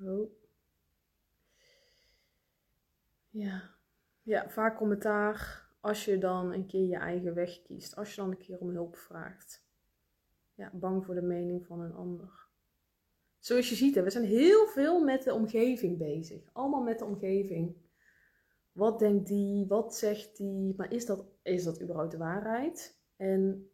Oh. 0.01 0.31
Ja. 3.29 3.75
Ja, 4.21 4.49
vaak 4.49 4.77
commentaar 4.77 5.67
als 5.79 6.05
je 6.05 6.17
dan 6.17 6.53
een 6.53 6.65
keer 6.65 6.85
je 6.85 6.97
eigen 6.97 7.33
weg 7.33 7.61
kiest. 7.61 7.95
Als 7.95 8.09
je 8.09 8.21
dan 8.21 8.31
een 8.31 8.37
keer 8.37 8.59
om 8.59 8.69
hulp 8.69 8.97
vraagt. 8.97 9.67
Ja, 10.55 10.71
bang 10.73 11.05
voor 11.05 11.15
de 11.15 11.21
mening 11.21 11.65
van 11.65 11.81
een 11.81 11.93
ander. 11.93 12.47
Zoals 13.37 13.69
je 13.69 13.75
ziet, 13.75 13.95
we 13.95 14.09
zijn 14.09 14.25
heel 14.25 14.67
veel 14.67 15.03
met 15.03 15.23
de 15.23 15.33
omgeving 15.33 15.97
bezig. 15.97 16.49
Allemaal 16.53 16.83
met 16.83 16.99
de 16.99 17.05
omgeving. 17.05 17.75
Wat 18.71 18.99
denkt 18.99 19.27
die? 19.27 19.67
Wat 19.67 19.95
zegt 19.95 20.37
die? 20.37 20.73
Maar 20.77 20.93
is 20.93 21.05
dat, 21.05 21.25
is 21.41 21.63
dat 21.63 21.81
überhaupt 21.81 22.11
de 22.11 22.17
waarheid? 22.17 22.99
En 23.15 23.68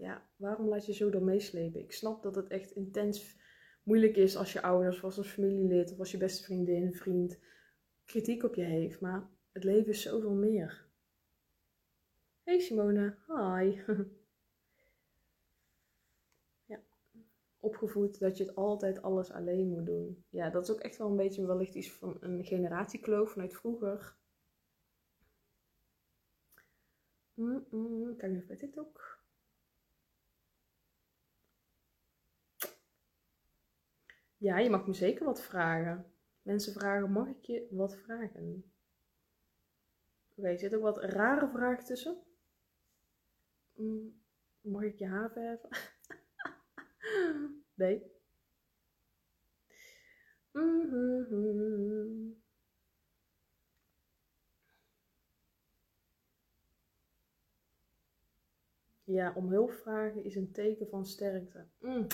ja, 0.00 0.28
waarom 0.36 0.68
laat 0.68 0.86
je 0.86 0.92
zo 0.92 1.10
door 1.10 1.22
meeslepen? 1.22 1.80
Ik 1.80 1.92
snap 1.92 2.22
dat 2.22 2.34
het 2.34 2.48
echt 2.48 2.70
intens 2.70 3.36
moeilijk 3.82 4.16
is 4.16 4.36
als 4.36 4.52
je 4.52 4.62
ouders 4.62 4.96
of 4.96 5.16
als 5.16 5.28
familielid 5.28 5.92
of 5.92 5.98
als 5.98 6.10
je 6.10 6.18
beste 6.18 6.42
vriendin, 6.42 6.94
vriend 6.94 7.38
kritiek 8.04 8.42
op 8.42 8.54
je 8.54 8.62
heeft. 8.62 9.00
Maar 9.00 9.30
het 9.52 9.64
leven 9.64 9.88
is 9.88 10.02
zoveel 10.02 10.34
meer. 10.34 10.88
Hey 12.42 12.58
Simone, 12.58 13.16
hi. 13.26 13.82
ja, 16.72 16.80
opgevoed 17.60 18.18
dat 18.18 18.36
je 18.36 18.44
het 18.44 18.54
altijd 18.54 19.02
alles 19.02 19.30
alleen 19.30 19.68
moet 19.68 19.86
doen. 19.86 20.24
Ja, 20.28 20.50
dat 20.50 20.62
is 20.62 20.70
ook 20.70 20.80
echt 20.80 20.96
wel 20.96 21.08
een 21.08 21.16
beetje 21.16 21.46
wellicht 21.46 21.74
iets 21.74 21.92
van 21.92 22.16
een 22.20 22.44
generatiekloof 22.44 23.30
vanuit 23.30 23.54
vroeger. 23.54 24.16
Mm 27.34 27.66
-mm, 27.70 28.16
kijk 28.16 28.32
even 28.32 28.46
bij 28.46 28.56
TikTok. 28.56 29.19
Ja, 34.40 34.58
je 34.58 34.70
mag 34.70 34.86
me 34.86 34.94
zeker 34.94 35.24
wat 35.24 35.42
vragen. 35.42 36.12
Mensen 36.42 36.72
vragen, 36.72 37.12
mag 37.12 37.28
ik 37.28 37.44
je 37.44 37.66
wat 37.70 37.96
vragen? 37.96 38.72
Oké, 40.36 40.48
er 40.48 40.58
zit 40.58 40.74
ook 40.74 40.82
wat 40.82 41.04
rare 41.04 41.48
vragen 41.48 41.84
tussen. 41.84 42.22
Mm, 43.74 44.20
mag 44.60 44.82
ik 44.82 44.98
je 44.98 45.06
haar 45.06 45.30
verven? 45.30 45.68
nee. 47.74 48.02
Ja, 59.04 59.32
om 59.34 59.50
hulp 59.50 59.72
vragen 59.72 60.24
is 60.24 60.34
een 60.34 60.52
teken 60.52 60.88
van 60.88 61.06
sterkte. 61.06 61.66
Mm. 61.78 62.06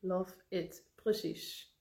Love 0.00 0.34
it. 0.48 0.91
Precies. 1.02 1.76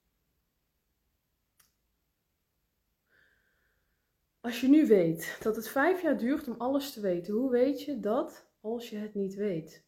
Als 4.40 4.62
je 4.62 4.68
nu 4.68 4.88
weet 4.88 5.38
dat 5.42 5.56
het 5.56 5.68
vijf 5.68 6.02
jaar 6.02 6.18
duurt 6.18 6.48
om 6.48 6.56
alles 6.58 6.94
te 6.94 7.02
weten, 7.02 7.34
hoe 7.34 7.52
weet 7.52 7.82
je 7.82 8.00
dat 8.00 8.50
als 8.60 8.90
je 8.90 8.98
het 8.98 9.14
niet 9.14 9.36
weet? 9.36 9.86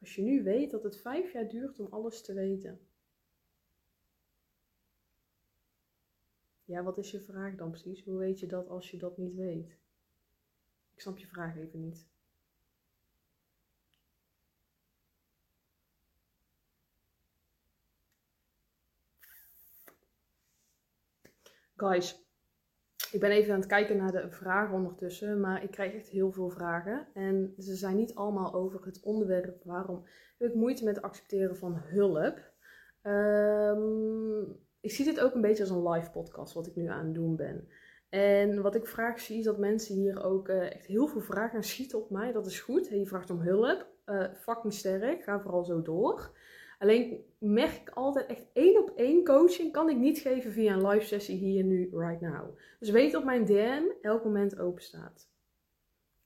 Als 0.00 0.14
je 0.14 0.22
nu 0.22 0.42
weet 0.42 0.70
dat 0.70 0.82
het 0.82 1.00
vijf 1.00 1.32
jaar 1.32 1.48
duurt 1.48 1.80
om 1.80 1.86
alles 1.90 2.22
te 2.22 2.34
weten. 2.34 2.80
Ja, 6.64 6.82
wat 6.82 6.98
is 6.98 7.10
je 7.10 7.20
vraag 7.20 7.54
dan 7.54 7.70
precies? 7.70 8.04
Hoe 8.04 8.18
weet 8.18 8.40
je 8.40 8.46
dat 8.46 8.68
als 8.68 8.90
je 8.90 8.96
dat 8.96 9.18
niet 9.18 9.34
weet? 9.34 9.78
Ik 10.94 11.00
snap 11.00 11.18
je 11.18 11.26
vraag 11.26 11.56
even 11.56 11.80
niet. 11.80 12.06
Guys, 21.78 22.26
ik 23.10 23.20
ben 23.20 23.30
even 23.30 23.52
aan 23.52 23.60
het 23.60 23.68
kijken 23.68 23.96
naar 23.96 24.12
de 24.12 24.30
vragen 24.30 24.74
ondertussen, 24.74 25.40
maar 25.40 25.62
ik 25.62 25.70
krijg 25.70 25.94
echt 25.94 26.08
heel 26.08 26.32
veel 26.32 26.48
vragen. 26.48 27.08
En 27.14 27.54
ze 27.58 27.74
zijn 27.74 27.96
niet 27.96 28.14
allemaal 28.14 28.54
over 28.54 28.84
het 28.84 29.00
onderwerp 29.02 29.64
waarom 29.64 30.06
heb 30.38 30.48
ik 30.48 30.54
moeite 30.54 30.84
met 30.84 30.96
het 30.96 31.04
accepteren 31.04 31.56
van 31.56 31.76
hulp. 31.76 32.52
Um, 33.02 34.58
ik 34.80 34.90
zie 34.90 35.04
dit 35.04 35.20
ook 35.20 35.34
een 35.34 35.40
beetje 35.40 35.62
als 35.62 35.72
een 35.72 35.88
live 35.88 36.10
podcast, 36.10 36.54
wat 36.54 36.66
ik 36.66 36.76
nu 36.76 36.86
aan 36.86 37.04
het 37.04 37.14
doen 37.14 37.36
ben. 37.36 37.68
En 38.08 38.62
wat 38.62 38.74
ik 38.74 38.86
vaak 38.86 39.18
zie 39.18 39.38
is 39.38 39.44
dat 39.44 39.58
mensen 39.58 39.94
hier 39.94 40.24
ook 40.24 40.48
uh, 40.48 40.72
echt 40.72 40.86
heel 40.86 41.06
veel 41.06 41.20
vragen 41.20 41.62
schieten 41.62 41.98
op 41.98 42.10
mij. 42.10 42.32
Dat 42.32 42.46
is 42.46 42.60
goed. 42.60 42.88
Je 42.88 43.06
vraagt 43.06 43.30
om 43.30 43.40
hulp. 43.40 43.86
Uh, 44.06 44.32
fucking 44.34 44.72
sterk. 44.72 45.22
Ga 45.22 45.40
vooral 45.40 45.64
zo 45.64 45.82
door. 45.82 46.30
Alleen 46.78 47.24
merk 47.38 47.72
ik 47.72 47.90
altijd 47.90 48.26
echt 48.26 48.44
één 48.52 48.82
op 48.82 48.92
één 48.96 49.24
coaching 49.24 49.72
kan 49.72 49.90
ik 49.90 49.96
niet 49.96 50.18
geven 50.18 50.52
via 50.52 50.72
een 50.72 50.86
live 50.86 51.06
sessie 51.06 51.36
hier 51.36 51.64
nu, 51.64 51.90
right 51.92 52.20
now. 52.20 52.58
Dus 52.78 52.90
weet 52.90 53.12
dat 53.12 53.24
mijn 53.24 53.44
DM 53.44 53.82
elk 54.02 54.24
moment 54.24 54.58
open 54.58 54.82
staat. 54.82 55.30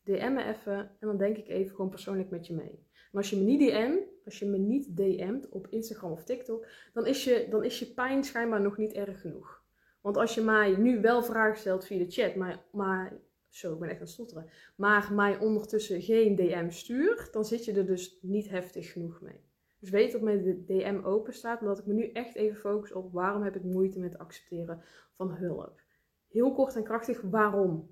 DM 0.04 0.32
me 0.32 0.44
even 0.44 0.78
en 0.78 1.06
dan 1.06 1.16
denk 1.16 1.36
ik 1.36 1.48
even 1.48 1.74
gewoon 1.74 1.90
persoonlijk 1.90 2.30
met 2.30 2.46
je 2.46 2.54
mee. 2.54 2.88
En 3.12 3.18
als 3.18 3.30
je 3.30 3.36
me 3.36 3.42
niet 3.42 3.60
DM, 3.60 3.96
als 4.24 4.38
je 4.38 4.46
me 4.46 4.58
niet 4.58 4.96
DM't 4.96 5.48
op 5.48 5.66
Instagram 5.70 6.12
of 6.12 6.24
TikTok, 6.24 6.66
dan 6.92 7.06
is, 7.06 7.24
je, 7.24 7.46
dan 7.50 7.64
is 7.64 7.78
je 7.78 7.86
pijn 7.86 8.24
schijnbaar 8.24 8.60
nog 8.60 8.76
niet 8.76 8.92
erg 8.92 9.20
genoeg. 9.20 9.64
Want 10.00 10.16
als 10.16 10.34
je 10.34 10.40
mij 10.40 10.76
nu 10.76 11.00
wel 11.00 11.22
vragen 11.22 11.58
stelt 11.58 11.86
via 11.86 11.98
de 11.98 12.10
chat, 12.10 12.34
maar, 12.34 12.64
maar 12.72 13.20
zo, 13.48 13.72
ik 13.72 13.78
ben 13.78 13.88
echt 13.88 13.98
aan 13.98 14.04
het 14.04 14.12
stotteren, 14.12 14.50
maar 14.76 15.12
mij 15.12 15.38
ondertussen 15.38 16.02
geen 16.02 16.36
DM 16.36 16.70
stuurt, 16.70 17.32
dan 17.32 17.44
zit 17.44 17.64
je 17.64 17.72
er 17.72 17.86
dus 17.86 18.18
niet 18.22 18.48
heftig 18.48 18.92
genoeg 18.92 19.20
mee. 19.20 19.48
Dus 19.80 19.90
weet 19.90 20.12
dat 20.12 20.20
mijn 20.20 20.64
DM 20.66 21.00
open 21.04 21.32
staat, 21.32 21.60
omdat 21.60 21.78
ik 21.78 21.86
me 21.86 21.92
nu 21.92 22.10
echt 22.10 22.34
even 22.34 22.56
focus 22.56 22.92
op 22.92 23.12
waarom 23.12 23.42
heb 23.42 23.56
ik 23.56 23.62
moeite 23.62 23.98
met 23.98 24.18
accepteren 24.18 24.82
van 25.16 25.30
hulp. 25.30 25.80
Heel 26.28 26.52
kort 26.52 26.76
en 26.76 26.84
krachtig, 26.84 27.20
waarom? 27.20 27.90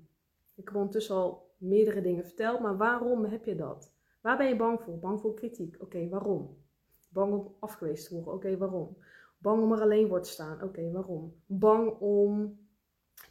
Ik 0.55 0.65
heb 0.65 0.75
ondertussen 0.75 1.15
al 1.15 1.51
meerdere 1.57 2.01
dingen 2.01 2.25
verteld, 2.25 2.59
maar 2.59 2.77
waarom 2.77 3.25
heb 3.25 3.45
je 3.45 3.55
dat? 3.55 3.93
Waar 4.21 4.37
ben 4.37 4.47
je 4.47 4.55
bang 4.55 4.81
voor? 4.81 4.99
Bang 4.99 5.21
voor 5.21 5.33
kritiek. 5.33 5.75
Oké, 5.79 6.09
waarom? 6.09 6.57
Bang 7.09 7.33
om 7.33 7.55
afgewezen 7.59 8.07
te 8.07 8.13
worden. 8.13 8.33
Oké, 8.33 8.57
waarom? 8.57 8.97
Bang 9.37 9.63
om 9.63 9.71
er 9.71 9.81
alleen 9.81 10.07
wordt 10.07 10.25
te 10.25 10.31
staan. 10.31 10.63
Oké, 10.63 10.91
waarom? 10.91 11.33
Bang 11.45 11.99
om 11.99 12.59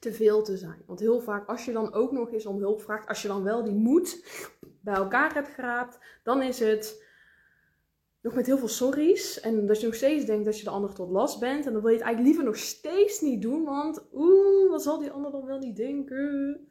te 0.00 0.12
veel 0.12 0.43
te 0.43 0.57
zijn. 0.57 0.83
Want 0.87 1.00
heel 1.00 1.21
vaak, 1.21 1.49
als 1.49 1.65
je 1.65 1.73
dan 1.73 1.93
ook 1.93 2.12
nog 2.12 2.33
eens 2.33 2.47
om 2.47 2.59
hulp 2.59 2.81
vraagt, 2.81 3.09
als 3.09 3.23
je 3.23 3.29
dan 3.29 3.43
wel 3.43 3.65
die 3.65 3.75
moed 3.75 4.25
bij 4.81 4.95
elkaar 4.95 5.35
hebt 5.35 5.49
geraapt, 5.49 5.99
dan 6.23 6.43
is 6.43 6.59
het 6.59 7.07
met 8.35 8.47
heel 8.47 8.59
veel 8.59 8.69
sorry's. 8.69 9.41
En 9.41 9.67
dat 9.67 9.81
je 9.81 9.87
nog 9.87 9.95
steeds 9.95 10.25
denkt 10.25 10.45
dat 10.45 10.59
je 10.59 10.65
de 10.65 10.71
ander 10.71 10.95
tot 10.95 11.11
last 11.11 11.41
bent. 11.41 11.67
En 11.67 11.73
dan 11.73 11.83
wil 11.83 11.91
je 11.91 11.97
het 11.97 12.07
eigenlijk 12.07 12.37
liever 12.37 12.45
nog 12.45 12.57
steeds 12.57 13.21
niet 13.21 13.43
doen, 13.43 13.65
want 13.65 14.09
oeh, 14.13 14.71
wat 14.71 14.83
zal 14.83 14.99
die 14.99 15.11
ander 15.11 15.31
dan 15.31 15.45
wel 15.45 15.59
niet 15.59 15.77
denken? 15.77 16.69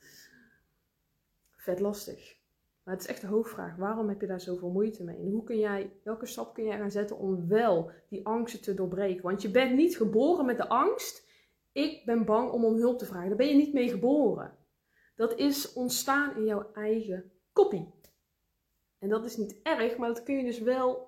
Vet 1.55 1.79
lastig. 1.79 2.35
Maar 2.83 2.93
het 2.93 3.03
is 3.03 3.09
echt 3.09 3.21
de 3.21 3.27
hoofdvraag. 3.27 3.75
Waarom 3.75 4.09
heb 4.09 4.21
je 4.21 4.27
daar 4.27 4.41
zoveel 4.41 4.69
moeite 4.69 5.03
mee? 5.03 5.17
En 5.17 5.31
hoe 5.31 5.43
kun 5.43 5.57
jij, 5.57 5.91
welke 6.03 6.25
stap 6.25 6.53
kun 6.53 6.63
jij 6.63 6.77
gaan 6.77 6.91
zetten 6.91 7.17
om 7.17 7.47
wel 7.47 7.91
die 8.09 8.25
angsten 8.25 8.61
te 8.61 8.73
doorbreken? 8.73 9.23
Want 9.23 9.41
je 9.41 9.51
bent 9.51 9.75
niet 9.75 9.97
geboren 9.97 10.45
met 10.45 10.57
de 10.57 10.67
angst. 10.67 11.27
Ik 11.71 12.05
ben 12.05 12.25
bang 12.25 12.51
om 12.51 12.65
om 12.65 12.75
hulp 12.75 12.99
te 12.99 13.05
vragen. 13.05 13.27
Daar 13.27 13.37
ben 13.37 13.47
je 13.47 13.55
niet 13.55 13.73
mee 13.73 13.89
geboren. 13.89 14.57
Dat 15.15 15.35
is 15.35 15.73
ontstaan 15.73 16.35
in 16.35 16.45
jouw 16.45 16.71
eigen 16.73 17.31
koppie. 17.53 17.93
En 18.99 19.09
dat 19.09 19.25
is 19.25 19.37
niet 19.37 19.59
erg, 19.63 19.97
maar 19.97 20.07
dat 20.07 20.23
kun 20.23 20.37
je 20.37 20.43
dus 20.43 20.59
wel 20.59 21.06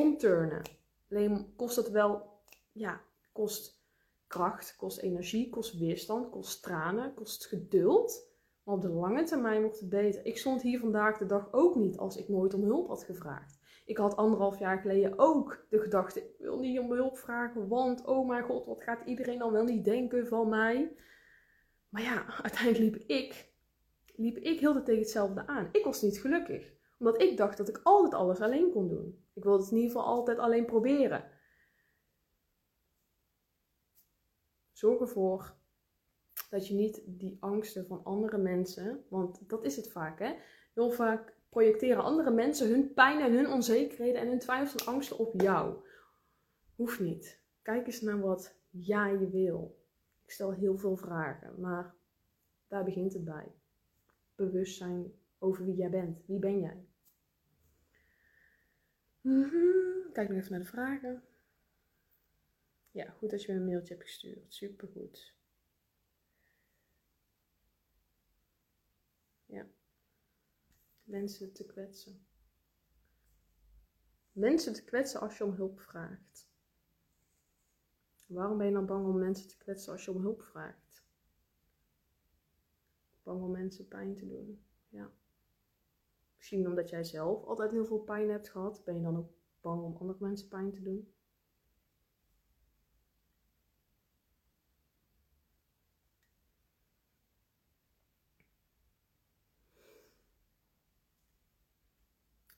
omturnen. 0.00 0.62
Alleen 1.10 1.52
kost 1.56 1.76
het 1.76 1.90
wel, 1.90 2.40
ja, 2.72 3.00
kost 3.32 3.84
kracht, 4.26 4.76
kost 4.76 4.98
energie, 4.98 5.48
kost 5.48 5.78
weerstand, 5.78 6.30
kost 6.30 6.62
tranen, 6.62 7.14
kost 7.14 7.46
geduld. 7.46 8.28
Maar 8.62 8.74
op 8.74 8.82
de 8.82 8.88
lange 8.88 9.22
termijn 9.22 9.60
wordt 9.62 9.80
het 9.80 9.88
beter. 9.88 10.24
Ik 10.24 10.38
stond 10.38 10.62
hier 10.62 10.78
vandaag 10.78 11.18
de 11.18 11.26
dag 11.26 11.52
ook 11.52 11.76
niet 11.76 11.96
als 11.96 12.16
ik 12.16 12.28
nooit 12.28 12.54
om 12.54 12.62
hulp 12.62 12.88
had 12.88 13.04
gevraagd. 13.04 13.58
Ik 13.84 13.96
had 13.96 14.16
anderhalf 14.16 14.58
jaar 14.58 14.78
geleden 14.78 15.18
ook 15.18 15.66
de 15.70 15.78
gedachte: 15.78 16.20
ik 16.20 16.34
wil 16.38 16.58
niet 16.58 16.78
om 16.78 16.92
hulp 16.92 17.18
vragen, 17.18 17.68
want 17.68 18.04
oh 18.04 18.28
mijn 18.28 18.44
god, 18.44 18.66
wat 18.66 18.82
gaat 18.82 19.06
iedereen 19.06 19.38
dan 19.38 19.52
wel 19.52 19.64
niet 19.64 19.84
denken 19.84 20.26
van 20.26 20.48
mij? 20.48 20.96
Maar 21.88 22.02
ja, 22.02 22.24
uiteindelijk 22.42 22.80
liep 22.80 23.08
ik, 23.08 23.52
liep 24.16 24.36
ik 24.36 24.60
heel 24.60 24.72
de 24.72 24.82
tegen 24.82 25.00
hetzelfde 25.00 25.46
aan. 25.46 25.68
Ik 25.72 25.84
was 25.84 26.02
niet 26.02 26.20
gelukkig, 26.20 26.72
omdat 26.98 27.22
ik 27.22 27.36
dacht 27.36 27.56
dat 27.56 27.68
ik 27.68 27.80
altijd 27.82 28.14
alles 28.14 28.40
alleen 28.40 28.70
kon 28.70 28.88
doen. 28.88 29.24
Ik 29.36 29.42
wilde 29.42 29.62
het 29.62 29.70
in 29.70 29.76
ieder 29.76 29.92
geval 29.92 30.06
altijd 30.06 30.38
alleen 30.38 30.66
proberen. 30.66 31.30
Zorg 34.72 35.00
ervoor 35.00 35.54
dat 36.50 36.68
je 36.68 36.74
niet 36.74 37.02
die 37.06 37.36
angsten 37.40 37.86
van 37.86 38.04
andere 38.04 38.38
mensen, 38.38 39.04
want 39.08 39.48
dat 39.48 39.64
is 39.64 39.76
het 39.76 39.90
vaak 39.90 40.18
hè. 40.18 40.34
Heel 40.74 40.90
vaak 40.90 41.34
projecteren 41.48 42.02
andere 42.02 42.30
mensen 42.30 42.70
hun 42.70 42.92
pijn 42.94 43.20
en 43.20 43.32
hun 43.32 43.48
onzekerheden 43.48 44.20
en 44.20 44.28
hun 44.28 44.38
twijfels 44.38 44.86
en 44.86 44.92
angsten 44.92 45.18
op 45.18 45.40
jou. 45.40 45.76
Hoeft 46.74 47.00
niet. 47.00 47.40
Kijk 47.62 47.86
eens 47.86 48.00
naar 48.00 48.20
wat 48.20 48.58
jij 48.70 49.18
wil. 49.30 49.84
Ik 50.24 50.30
stel 50.30 50.52
heel 50.52 50.78
veel 50.78 50.96
vragen, 50.96 51.60
maar 51.60 51.94
daar 52.68 52.84
begint 52.84 53.12
het 53.12 53.24
bij. 53.24 53.52
Bewustzijn 54.34 55.12
over 55.38 55.64
wie 55.64 55.76
jij 55.76 55.90
bent. 55.90 56.26
Wie 56.26 56.38
ben 56.38 56.60
jij? 56.60 56.86
Mhm. 59.26 60.12
Kijk 60.12 60.28
nog 60.28 60.38
even 60.38 60.50
naar 60.50 60.60
de 60.60 60.66
vragen. 60.66 61.22
Ja, 62.90 63.10
goed 63.10 63.30
dat 63.30 63.42
je 63.42 63.52
me 63.52 63.58
een 63.58 63.64
mailtje 63.64 63.94
hebt 63.94 64.06
gestuurd. 64.06 64.54
Supergoed. 64.54 65.34
Ja. 69.46 69.66
Mensen 71.04 71.52
te 71.52 71.66
kwetsen. 71.66 72.26
Mensen 74.32 74.72
te 74.72 74.84
kwetsen 74.84 75.20
als 75.20 75.38
je 75.38 75.44
om 75.44 75.54
hulp 75.54 75.80
vraagt. 75.80 76.50
Waarom 78.26 78.58
ben 78.58 78.66
je 78.66 78.72
dan 78.72 78.86
bang 78.86 79.06
om 79.06 79.18
mensen 79.18 79.48
te 79.48 79.56
kwetsen 79.56 79.92
als 79.92 80.04
je 80.04 80.10
om 80.10 80.20
hulp 80.20 80.42
vraagt? 80.42 81.04
Bang 83.22 83.42
om 83.42 83.50
mensen 83.50 83.88
pijn 83.88 84.16
te 84.16 84.26
doen. 84.26 84.64
Ja. 84.88 85.10
Misschien 86.46 86.68
omdat 86.68 86.90
jij 86.90 87.04
zelf 87.04 87.44
altijd 87.44 87.70
heel 87.70 87.84
veel 87.84 87.98
pijn 87.98 88.30
hebt 88.30 88.48
gehad, 88.48 88.82
ben 88.84 88.94
je 88.94 89.02
dan 89.02 89.16
ook 89.16 89.30
bang 89.60 89.82
om 89.82 89.96
andere 90.00 90.18
mensen 90.20 90.48
pijn 90.48 90.72
te 90.72 90.82
doen? 90.82 91.12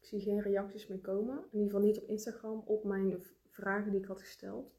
Ik 0.01 0.07
zie 0.07 0.21
geen 0.21 0.41
reacties 0.41 0.87
meer 0.87 1.01
komen. 1.01 1.37
In 1.37 1.59
ieder 1.59 1.67
geval 1.67 1.87
niet 1.87 1.99
op 1.99 2.09
Instagram 2.09 2.63
op 2.67 2.85
mijn 2.85 3.23
vragen 3.51 3.91
die 3.91 4.01
ik 4.01 4.07
had 4.07 4.21
gesteld. 4.21 4.73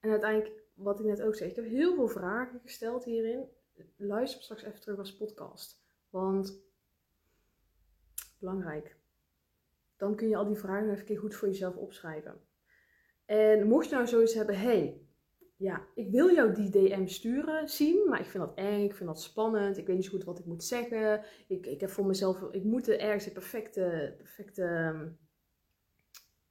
En 0.00 0.10
uiteindelijk, 0.10 0.62
wat 0.74 1.00
ik 1.00 1.06
net 1.06 1.22
ook 1.22 1.34
zei, 1.34 1.50
ik 1.50 1.56
heb 1.56 1.64
heel 1.64 1.94
veel 1.94 2.08
vragen 2.08 2.60
gesteld 2.60 3.04
hierin. 3.04 3.48
Luister 3.96 4.42
straks 4.42 4.62
even 4.62 4.80
terug 4.80 4.98
als 4.98 5.16
podcast. 5.16 5.84
Want 6.10 6.65
belangrijk. 8.38 8.96
Dan 9.96 10.16
kun 10.16 10.28
je 10.28 10.36
al 10.36 10.46
die 10.46 10.56
vragen 10.56 10.90
even 10.90 11.16
goed 11.16 11.34
voor 11.34 11.48
jezelf 11.48 11.76
opschrijven. 11.76 12.40
En 13.24 13.66
mocht 13.66 13.88
je 13.88 13.94
nou 13.94 14.06
zoiets 14.06 14.34
hebben, 14.34 14.58
hey, 14.58 15.00
ja, 15.56 15.86
ik 15.94 16.10
wil 16.10 16.34
jou 16.34 16.54
die 16.54 16.70
DM 16.70 17.06
sturen, 17.06 17.68
zien, 17.68 18.08
maar 18.08 18.20
ik 18.20 18.26
vind 18.26 18.44
dat 18.44 18.56
eng, 18.56 18.84
ik 18.84 18.94
vind 18.94 19.08
dat 19.08 19.22
spannend, 19.22 19.78
ik 19.78 19.86
weet 19.86 19.96
niet 19.96 20.04
zo 20.04 20.10
goed 20.10 20.24
wat 20.24 20.38
ik 20.38 20.44
moet 20.44 20.64
zeggen. 20.64 21.24
Ik, 21.48 21.66
ik 21.66 21.80
heb 21.80 21.90
voor 21.90 22.06
mezelf, 22.06 22.42
ik 22.50 22.64
moet 22.64 22.88
er 22.88 23.00
ergens 23.00 23.26
een 23.26 23.32
perfecte, 23.32 24.14
perfecte, 24.16 24.62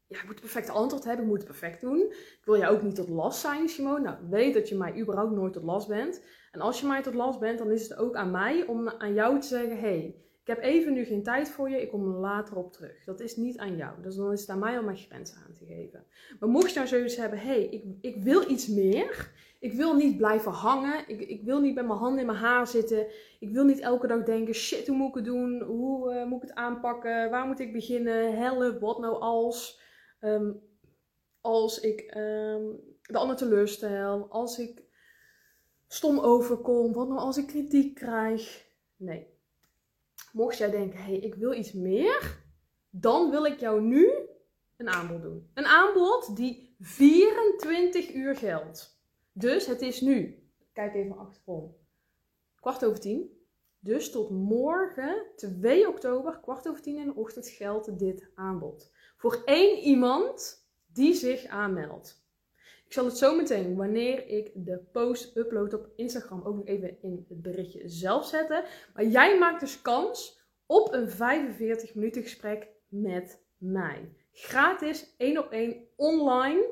ja, 0.08 0.18
ik 0.18 0.24
moet 0.24 0.32
het 0.32 0.40
perfecte 0.40 0.72
antwoord 0.72 1.04
hebben, 1.04 1.24
ik 1.24 1.30
moet 1.30 1.42
het 1.42 1.48
perfect 1.48 1.82
doen. 1.82 2.00
Ik 2.12 2.42
wil 2.44 2.58
jou 2.58 2.76
ook 2.76 2.82
niet 2.82 2.96
tot 2.96 3.10
last 3.10 3.40
zijn, 3.40 3.70
Simone. 3.70 4.00
Nou, 4.00 4.18
weet 4.30 4.54
dat 4.54 4.70
je 4.70 4.76
mij 4.76 5.00
überhaupt 5.00 5.36
nooit 5.36 5.54
tot 5.54 5.64
last 5.64 5.88
bent. 5.88 6.22
En 6.52 6.62
als 6.62 6.80
je 6.80 6.88
mij 6.88 7.02
tot 7.02 7.14
last 7.14 7.40
bent, 7.40 7.58
dan 7.58 7.72
is 7.72 7.90
het 7.90 7.98
ook 7.98 8.16
aan 8.16 8.32
mij 8.32 8.66
om 8.66 8.90
aan 8.90 9.14
jou 9.14 9.40
te 9.40 9.48
zeggen, 9.48 9.80
hey, 9.80 10.25
ik 10.46 10.56
heb 10.56 10.64
even 10.64 10.94
nu 10.94 11.04
geen 11.04 11.24
tijd 11.24 11.50
voor 11.50 11.70
je, 11.70 11.82
ik 11.82 11.90
kom 11.90 12.14
er 12.14 12.20
later 12.20 12.58
op 12.58 12.74
terug. 12.74 13.04
Dat 13.04 13.20
is 13.20 13.36
niet 13.36 13.58
aan 13.58 13.76
jou. 13.76 14.02
Dus 14.02 14.16
dan 14.16 14.32
is 14.32 14.42
het 14.42 14.50
aan 14.50 14.60
mij 14.60 14.78
om 14.78 14.86
mijn 14.86 14.98
grenzen 14.98 15.38
aan 15.38 15.54
te 15.54 15.66
geven. 15.66 16.06
Maar 16.40 16.50
mocht 16.50 16.70
je 16.70 16.76
nou 16.76 16.88
zoiets 16.88 17.16
hebben, 17.16 17.40
hé, 17.40 17.46
hey, 17.46 17.64
ik, 17.66 17.84
ik 18.02 18.24
wil 18.24 18.50
iets 18.50 18.68
meer. 18.68 19.32
Ik 19.60 19.74
wil 19.74 19.96
niet 19.96 20.18
blijven 20.18 20.52
hangen. 20.52 21.10
Ik, 21.10 21.22
ik 21.22 21.44
wil 21.44 21.62
niet 21.62 21.76
met 21.76 21.86
mijn 21.86 22.00
handen 22.00 22.20
in 22.20 22.26
mijn 22.26 22.38
haar 22.38 22.68
zitten. 22.68 23.08
Ik 23.40 23.50
wil 23.50 23.64
niet 23.64 23.80
elke 23.80 24.08
dag 24.08 24.24
denken, 24.24 24.54
shit, 24.54 24.88
hoe 24.88 24.98
moet 24.98 25.10
ik 25.10 25.16
het 25.16 25.26
doen? 25.26 25.62
Hoe 25.62 26.14
uh, 26.14 26.26
moet 26.26 26.44
ik 26.44 26.50
het 26.50 26.58
aanpakken? 26.58 27.30
Waar 27.30 27.48
moet 27.48 27.60
ik 27.60 27.74
beginnen? 27.74 28.38
Help, 28.38 28.80
wat 28.80 29.00
nou 29.00 29.20
als? 29.20 29.82
Um, 30.22 30.62
als 31.42 31.80
ik 31.80 32.00
um, 32.18 32.80
de 33.02 33.18
ander 33.18 33.36
teleurstel. 33.36 34.28
Als 34.30 34.60
ik 34.60 34.84
stom 35.88 36.20
overkom. 36.20 36.94
Wat 36.94 37.08
nou 37.08 37.20
als 37.20 37.38
ik 37.38 37.48
kritiek 37.48 37.96
krijg? 37.96 38.66
Nee. 38.98 39.34
Mocht 40.36 40.58
jij 40.58 40.70
denken, 40.70 41.00
hé, 41.00 41.04
hey, 41.04 41.20
ik 41.20 41.36
wil 41.36 41.54
iets 41.54 41.74
meer, 41.74 42.44
dan 42.90 43.30
wil 43.30 43.46
ik 43.46 43.60
jou 43.60 43.82
nu 43.82 44.12
een 44.78 44.90
aanbod 44.90 45.22
doen. 45.22 45.50
Een 45.54 45.66
aanbod 45.66 46.36
die 46.36 46.76
24 46.80 48.14
uur 48.14 48.36
geldt. 48.36 49.02
Dus 49.32 49.66
het 49.66 49.82
is 49.82 50.02
nu, 50.02 50.44
kijk 50.74 50.96
even 50.96 51.18
achterom, 51.18 51.76
kwart 52.60 52.86
over 52.86 53.00
tien. 53.00 53.48
Dus 53.80 54.12
tot 54.12 54.30
morgen, 54.30 55.26
2 55.36 55.88
oktober, 55.88 56.40
kwart 56.40 56.68
over 56.68 56.82
tien 56.82 56.98
in 56.98 57.06
de 57.06 57.16
ochtend, 57.16 57.48
geldt 57.48 58.00
dit 58.00 58.30
aanbod. 58.34 58.92
Voor 59.18 59.42
één 59.46 59.78
iemand 59.78 60.68
die 60.86 61.14
zich 61.14 61.46
aanmeldt. 61.46 62.25
Zal 62.96 63.06
het 63.06 63.18
zo 63.18 63.36
meteen, 63.36 63.76
wanneer 63.76 64.28
ik 64.28 64.52
de 64.54 64.78
post 64.92 65.36
upload 65.38 65.74
op 65.74 65.90
Instagram, 65.96 66.42
ook 66.44 66.56
nog 66.56 66.66
even 66.66 67.02
in 67.02 67.26
het 67.30 67.42
berichtje 67.42 67.90
zelf 67.90 68.26
zetten. 68.26 68.64
Maar 68.94 69.06
jij 69.06 69.38
maakt 69.38 69.60
dus 69.60 69.82
kans 69.82 70.42
op 70.66 70.94
een 70.94 71.10
45 71.10 71.96
minuten 71.96 72.22
gesprek 72.22 72.68
met 72.88 73.44
mij. 73.58 74.14
Gratis, 74.32 75.16
één 75.18 75.38
op 75.38 75.52
één, 75.52 75.88
online, 75.96 76.70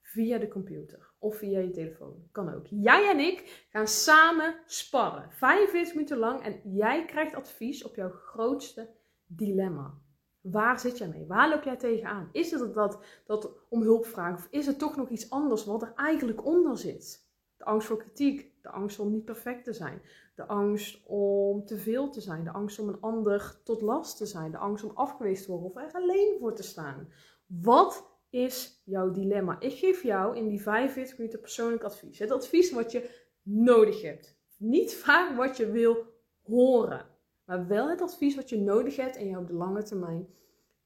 via 0.00 0.38
de 0.38 0.48
computer 0.48 1.10
of 1.18 1.36
via 1.36 1.58
je 1.58 1.70
telefoon. 1.70 2.28
Kan 2.32 2.54
ook. 2.54 2.66
Jij 2.70 3.10
en 3.10 3.18
ik 3.18 3.66
gaan 3.70 3.88
samen 3.88 4.54
sparren. 4.66 5.30
45 5.30 5.94
minuten 5.94 6.18
lang 6.18 6.42
en 6.42 6.60
jij 6.64 7.04
krijgt 7.04 7.34
advies 7.34 7.84
op 7.84 7.94
jouw 7.94 8.10
grootste 8.10 8.90
dilemma. 9.26 10.03
Waar 10.50 10.80
zit 10.80 10.98
jij 10.98 11.08
mee? 11.08 11.26
Waar 11.26 11.48
loop 11.48 11.62
jij 11.62 11.76
tegenaan? 11.76 12.28
Is 12.32 12.50
het 12.50 12.74
dat, 12.74 12.98
dat 13.26 13.50
om 13.68 13.82
hulp 13.82 14.06
vragen 14.06 14.36
of 14.36 14.48
is 14.50 14.66
het 14.66 14.78
toch 14.78 14.96
nog 14.96 15.08
iets 15.08 15.30
anders 15.30 15.64
wat 15.64 15.82
er 15.82 15.92
eigenlijk 15.96 16.44
onder 16.44 16.78
zit? 16.78 17.28
De 17.56 17.64
angst 17.64 17.86
voor 17.86 17.96
kritiek, 17.96 18.62
de 18.62 18.68
angst 18.70 18.98
om 18.98 19.10
niet 19.10 19.24
perfect 19.24 19.64
te 19.64 19.72
zijn, 19.72 20.02
de 20.34 20.46
angst 20.46 21.06
om 21.06 21.64
te 21.64 21.78
veel 21.78 22.10
te 22.10 22.20
zijn, 22.20 22.44
de 22.44 22.50
angst 22.50 22.78
om 22.78 22.88
een 22.88 23.00
ander 23.00 23.60
tot 23.62 23.80
last 23.80 24.16
te 24.16 24.26
zijn, 24.26 24.50
de 24.50 24.58
angst 24.58 24.84
om 24.84 24.90
afgewezen 24.94 25.44
te 25.44 25.50
worden 25.50 25.70
of 25.70 25.76
er 25.76 25.92
alleen 25.92 26.36
voor 26.40 26.54
te 26.54 26.62
staan. 26.62 27.08
Wat 27.46 28.10
is 28.30 28.82
jouw 28.84 29.10
dilemma? 29.10 29.60
Ik 29.60 29.72
geef 29.78 30.02
jou 30.02 30.36
in 30.36 30.48
die 30.48 30.62
45 30.62 31.18
minuten 31.18 31.40
persoonlijk 31.40 31.82
advies. 31.82 32.18
Het 32.18 32.30
advies 32.30 32.72
wat 32.72 32.92
je 32.92 33.10
nodig 33.42 34.02
hebt. 34.02 34.38
Niet 34.56 34.94
vaak 34.94 35.36
wat 35.36 35.56
je 35.56 35.70
wil 35.70 36.06
horen, 36.42 37.06
maar 37.44 37.66
wel 37.66 37.88
het 37.88 38.00
advies 38.00 38.34
wat 38.34 38.48
je 38.48 38.60
nodig 38.60 38.96
hebt 38.96 39.16
en 39.16 39.28
jou 39.28 39.42
op 39.42 39.46
de 39.46 39.54
lange 39.54 39.82
termijn 39.82 40.26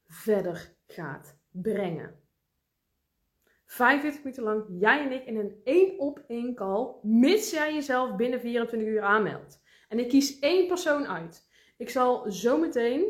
verder 0.07 0.77
gaat 0.87 1.39
brengen. 1.51 2.21
45 3.65 4.23
minuten 4.23 4.43
lang, 4.43 4.65
jij 4.69 5.05
en 5.05 5.13
ik 5.13 5.25
in 5.25 5.37
een 5.37 5.61
één 5.65 5.99
op 5.99 6.25
één 6.27 6.55
call, 6.55 6.95
mits 7.03 7.51
jij 7.51 7.75
jezelf 7.75 8.17
binnen 8.17 8.41
24 8.41 8.89
uur 8.89 9.03
aanmeldt. 9.03 9.63
En 9.89 9.99
ik 9.99 10.09
kies 10.09 10.39
één 10.39 10.67
persoon 10.67 11.07
uit. 11.07 11.49
Ik 11.77 11.91
zal 11.91 12.31
zo 12.31 12.59
meteen 12.59 13.05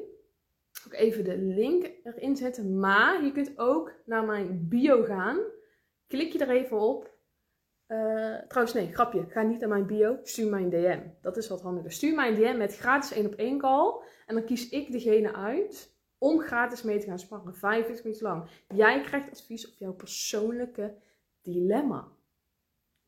ook 0.86 0.92
even 0.92 1.24
de 1.24 1.38
link 1.38 1.90
erin 2.02 2.36
zetten, 2.36 2.78
maar 2.78 3.24
je 3.24 3.32
kunt 3.32 3.58
ook 3.58 3.92
naar 4.04 4.24
mijn 4.24 4.68
bio 4.68 5.02
gaan. 5.02 5.38
Klik 6.06 6.32
je 6.32 6.38
er 6.38 6.50
even 6.50 6.80
op. 6.80 7.17
Uh, 7.88 8.38
trouwens, 8.48 8.74
nee, 8.74 8.92
grapje. 8.92 9.26
Ga 9.28 9.42
niet 9.42 9.60
naar 9.60 9.68
mijn 9.68 9.86
bio. 9.86 10.18
Stuur 10.22 10.50
mij 10.50 10.62
een 10.62 10.70
DM. 10.70 11.00
Dat 11.20 11.36
is 11.36 11.48
wat 11.48 11.62
handiger. 11.62 11.92
Stuur 11.92 12.14
mij 12.14 12.28
een 12.28 12.34
DM 12.34 12.56
met 12.56 12.76
gratis 12.76 13.12
1 13.12 13.26
op 13.26 13.34
1 13.34 13.58
call. 13.58 14.02
En 14.26 14.34
dan 14.34 14.44
kies 14.44 14.68
ik 14.68 14.92
degene 14.92 15.34
uit 15.34 15.96
om 16.18 16.40
gratis 16.40 16.82
mee 16.82 16.98
te 16.98 17.06
gaan 17.06 17.18
sparren. 17.18 17.54
45 17.54 18.04
minuten 18.04 18.26
lang. 18.26 18.48
Jij 18.68 19.00
krijgt 19.00 19.30
advies 19.30 19.72
op 19.72 19.78
jouw 19.78 19.92
persoonlijke 19.92 20.94
dilemma. 21.42 22.08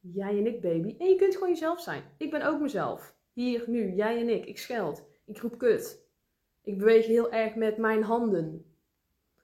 Jij 0.01 0.39
en 0.39 0.47
ik, 0.47 0.61
baby. 0.61 0.95
En 0.99 1.07
je 1.07 1.17
kunt 1.17 1.35
gewoon 1.35 1.49
jezelf 1.49 1.81
zijn. 1.81 2.03
Ik 2.17 2.31
ben 2.31 2.47
ook 2.47 2.61
mezelf. 2.61 3.15
Hier, 3.33 3.65
nu, 3.67 3.95
jij 3.95 4.21
en 4.21 4.29
ik. 4.29 4.47
Ik 4.47 4.59
scheld. 4.59 5.05
Ik 5.25 5.39
roep 5.39 5.59
kut. 5.59 6.09
Ik 6.63 6.79
beweeg 6.79 7.07
heel 7.07 7.33
erg 7.33 7.55
met 7.55 7.77
mijn 7.77 8.03
handen. 8.03 8.65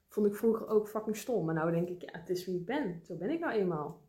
Vond 0.09 0.27
ik 0.27 0.35
vroeger 0.35 0.69
ook 0.69 0.89
fucking 0.89 1.17
stom. 1.17 1.45
Maar 1.45 1.55
nou 1.55 1.71
denk 1.71 1.89
ik, 1.89 2.03
ja, 2.03 2.19
het 2.19 2.29
is 2.29 2.47
wie 2.47 2.57
ik 2.57 2.65
ben. 2.65 3.01
Zo 3.05 3.17
ben 3.17 3.31
ik 3.31 3.41
nou 3.41 3.53
eenmaal. 3.53 4.06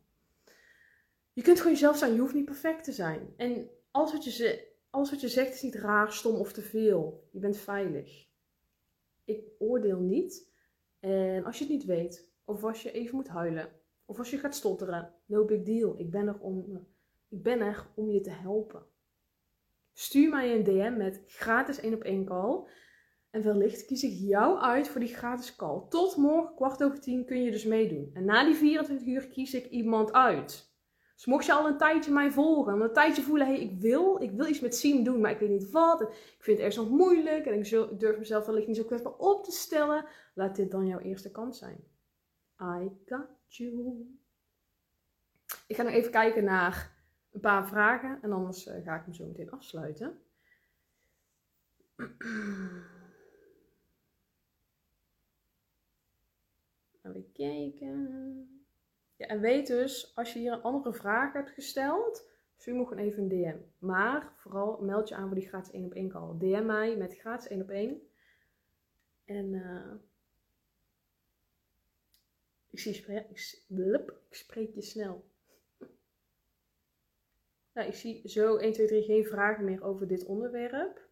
Je 1.38 1.44
kunt 1.44 1.58
gewoon 1.58 1.72
jezelf 1.72 1.96
zijn. 1.96 2.14
Je 2.14 2.20
hoeft 2.20 2.34
niet 2.34 2.44
perfect 2.44 2.84
te 2.84 2.92
zijn. 2.92 3.34
En 3.36 3.70
alles 3.90 4.12
wat 4.12 4.24
je, 4.24 4.66
alles 4.90 5.10
wat 5.10 5.20
je 5.20 5.28
zegt 5.28 5.54
is 5.54 5.62
niet 5.62 5.74
raar, 5.74 6.12
stom 6.12 6.36
of 6.36 6.52
te 6.52 6.62
veel. 6.62 7.28
Je 7.30 7.38
bent 7.38 7.56
veilig 7.56 8.28
ik 9.28 9.44
oordeel 9.58 10.00
niet. 10.00 10.50
En 11.00 11.44
als 11.44 11.58
je 11.58 11.64
het 11.64 11.72
niet 11.72 11.84
weet, 11.84 12.30
of 12.44 12.64
als 12.64 12.82
je 12.82 12.92
even 12.92 13.16
moet 13.16 13.28
huilen, 13.28 13.68
of 14.04 14.18
als 14.18 14.30
je 14.30 14.38
gaat 14.38 14.54
stotteren, 14.54 15.14
no 15.26 15.44
big 15.44 15.62
deal. 15.62 15.98
Ik 15.98 16.10
ben 16.10 16.26
er 16.26 16.38
om, 16.40 16.86
ik 17.28 17.42
ben 17.42 17.60
er 17.60 17.86
om 17.94 18.10
je 18.10 18.20
te 18.20 18.30
helpen. 18.30 18.82
Stuur 19.92 20.28
mij 20.28 20.54
een 20.54 20.64
DM 20.64 20.96
met 20.96 21.22
gratis 21.26 21.80
1 21.80 21.94
op 21.94 22.02
1 22.02 22.24
call. 22.24 22.68
En 23.30 23.42
wellicht 23.42 23.84
kies 23.84 24.02
ik 24.02 24.12
jou 24.12 24.58
uit 24.58 24.88
voor 24.88 25.00
die 25.00 25.14
gratis 25.14 25.56
call. 25.56 25.82
Tot 25.88 26.16
morgen 26.16 26.54
kwart 26.54 26.82
over 26.82 27.00
tien 27.00 27.24
kun 27.24 27.42
je 27.42 27.50
dus 27.50 27.64
meedoen. 27.64 28.10
En 28.12 28.24
na 28.24 28.44
die 28.44 28.54
24 28.54 29.06
uur 29.06 29.28
kies 29.28 29.54
ik 29.54 29.66
iemand 29.66 30.12
uit. 30.12 30.67
Dus 31.18 31.26
mocht 31.26 31.46
je 31.46 31.52
al 31.52 31.66
een 31.66 31.76
tijdje 31.76 32.12
mij 32.12 32.30
volgen, 32.30 32.72
en 32.72 32.80
een 32.80 32.92
tijdje 32.92 33.22
voelen, 33.22 33.46
hé, 33.46 33.52
hey, 33.52 33.62
ik 33.62 33.80
wil, 33.80 34.22
ik 34.22 34.30
wil 34.30 34.46
iets 34.46 34.60
met 34.60 34.76
Siem 34.76 35.04
doen, 35.04 35.20
maar 35.20 35.30
ik 35.30 35.38
weet 35.38 35.48
niet 35.48 35.70
wat. 35.70 36.00
Ik 36.00 36.38
vind 36.38 36.58
het 36.58 36.66
ergens 36.66 36.76
nog 36.76 36.98
moeilijk 36.98 37.46
en 37.46 37.58
ik 37.58 37.70
durf 38.00 38.18
mezelf 38.18 38.46
wellicht 38.46 38.66
niet 38.66 38.76
zo 38.76 38.84
kwetsbaar 38.84 39.16
op 39.16 39.44
te 39.44 39.50
stellen. 39.50 40.04
Laat 40.34 40.56
dit 40.56 40.70
dan 40.70 40.86
jouw 40.86 40.98
eerste 40.98 41.30
kans 41.30 41.58
zijn. 41.58 41.84
I 42.60 42.90
got 43.06 43.26
you. 43.46 44.18
Ik 45.66 45.76
ga 45.76 45.82
nog 45.82 45.92
even 45.92 46.10
kijken 46.10 46.44
naar 46.44 46.96
een 47.32 47.40
paar 47.40 47.68
vragen 47.68 48.18
en 48.22 48.32
anders 48.32 48.66
eh, 48.66 48.84
ga 48.84 48.96
ik 48.96 49.04
hem 49.04 49.14
zo 49.14 49.26
meteen 49.26 49.50
afsluiten. 49.50 50.20
Even 57.02 57.32
kijken. 57.32 58.57
Ja, 59.18 59.26
en 59.26 59.40
weet 59.40 59.66
dus, 59.66 60.12
als 60.14 60.32
je 60.32 60.38
hier 60.38 60.52
een 60.52 60.62
andere 60.62 60.94
vraag 60.94 61.32
hebt 61.32 61.50
gesteld, 61.50 62.28
stuur 62.56 62.74
me 62.74 62.86
gewoon 62.86 63.04
even 63.04 63.22
een 63.22 63.28
DM. 63.28 63.58
Maar 63.78 64.32
vooral 64.36 64.80
meld 64.80 65.08
je 65.08 65.14
aan 65.14 65.26
voor 65.26 65.38
die 65.38 65.48
gratis 65.48 65.72
1 65.72 65.84
op 65.84 65.92
1 65.92 66.08
call. 66.08 66.38
DM 66.38 66.66
mij 66.66 66.96
met 66.96 67.18
gratis 67.18 67.48
1 67.48 67.62
op 67.62 67.70
1. 67.70 68.02
En 69.24 69.52
uh, 69.52 69.94
ik, 72.70 72.78
zie, 72.78 72.94
ik, 73.06 74.14
spreek 74.30 74.74
je 74.74 74.82
snel. 74.82 75.24
Nou, 77.72 77.90
ik 77.90 77.96
zie 77.96 78.28
zo 78.28 78.56
1, 78.56 78.72
2, 78.72 78.86
3 78.86 79.02
geen 79.02 79.24
vragen 79.24 79.64
meer 79.64 79.82
over 79.82 80.06
dit 80.06 80.24
onderwerp. 80.24 81.08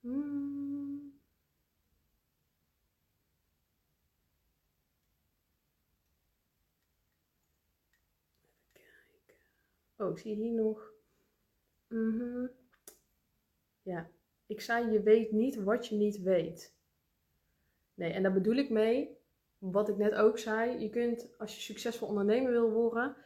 Hmm. 0.00 0.55
Oh, 9.96 10.10
ik 10.10 10.18
zie 10.18 10.34
hier 10.34 10.52
nog. 10.52 10.92
Mm 11.88 12.50
Ja, 13.82 14.10
ik 14.46 14.60
zei 14.60 14.90
je 14.90 15.02
weet 15.02 15.32
niet 15.32 15.56
wat 15.56 15.86
je 15.86 15.96
niet 15.96 16.22
weet. 16.22 16.74
Nee, 17.94 18.12
en 18.12 18.22
daar 18.22 18.32
bedoel 18.32 18.54
ik 18.54 18.70
mee, 18.70 19.18
wat 19.58 19.88
ik 19.88 19.96
net 19.96 20.14
ook 20.14 20.38
zei. 20.38 20.78
Je 20.78 20.90
kunt, 20.90 21.38
als 21.38 21.54
je 21.54 21.60
succesvol 21.60 22.08
ondernemer 22.08 22.50
wil 22.50 22.70
worden, 22.70 23.16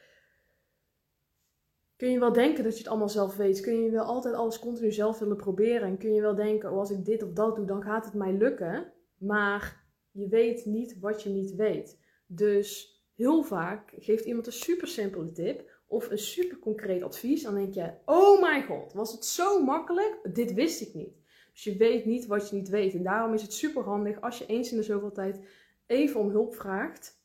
kun 1.96 2.10
je 2.10 2.18
wel 2.18 2.32
denken 2.32 2.64
dat 2.64 2.72
je 2.72 2.78
het 2.78 2.88
allemaal 2.88 3.08
zelf 3.08 3.36
weet. 3.36 3.60
Kun 3.60 3.82
je 3.82 3.90
wel 3.90 4.04
altijd 4.04 4.34
alles 4.34 4.58
continu 4.58 4.92
zelf 4.92 5.18
willen 5.18 5.36
proberen. 5.36 5.88
En 5.88 5.98
kun 5.98 6.14
je 6.14 6.20
wel 6.20 6.34
denken, 6.34 6.70
oh, 6.70 6.78
als 6.78 6.90
ik 6.90 7.04
dit 7.04 7.22
of 7.22 7.32
dat 7.32 7.56
doe, 7.56 7.66
dan 7.66 7.82
gaat 7.82 8.04
het 8.04 8.14
mij 8.14 8.32
lukken. 8.32 8.92
Maar 9.18 9.84
je 10.10 10.28
weet 10.28 10.64
niet 10.64 10.98
wat 10.98 11.22
je 11.22 11.30
niet 11.30 11.54
weet. 11.54 11.98
Dus 12.26 12.98
heel 13.14 13.42
vaak 13.42 13.92
geeft 13.96 14.24
iemand 14.24 14.46
een 14.46 14.52
super 14.52 14.88
simpele 14.88 15.32
tip 15.32 15.69
of 15.90 16.10
een 16.10 16.18
super 16.18 16.58
concreet 16.58 17.02
advies, 17.02 17.42
dan 17.42 17.54
denk 17.54 17.74
je: 17.74 17.92
Oh 18.04 18.40
mijn 18.40 18.64
god, 18.64 18.92
was 18.92 19.12
het 19.12 19.24
zo 19.24 19.64
makkelijk? 19.64 20.18
Dit 20.34 20.54
wist 20.54 20.80
ik 20.80 20.94
niet. 20.94 21.14
Dus 21.52 21.64
je 21.64 21.76
weet 21.76 22.04
niet 22.04 22.26
wat 22.26 22.48
je 22.48 22.56
niet 22.56 22.68
weet. 22.68 22.94
En 22.94 23.02
daarom 23.02 23.34
is 23.34 23.42
het 23.42 23.52
super 23.52 23.82
handig 23.82 24.20
als 24.20 24.38
je 24.38 24.46
eens 24.46 24.70
in 24.70 24.76
de 24.76 24.82
zoveel 24.82 25.12
tijd 25.12 25.40
even 25.86 26.20
om 26.20 26.30
hulp 26.30 26.54
vraagt. 26.54 27.18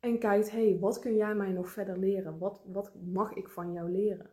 En 0.00 0.18
kijkt: 0.18 0.50
hey, 0.50 0.76
wat 0.80 0.98
kun 0.98 1.16
jij 1.16 1.34
mij 1.34 1.50
nog 1.50 1.70
verder 1.70 1.98
leren? 1.98 2.38
Wat, 2.38 2.62
wat 2.66 2.92
mag 3.12 3.32
ik 3.32 3.48
van 3.48 3.72
jou 3.72 3.90
leren? 3.90 4.30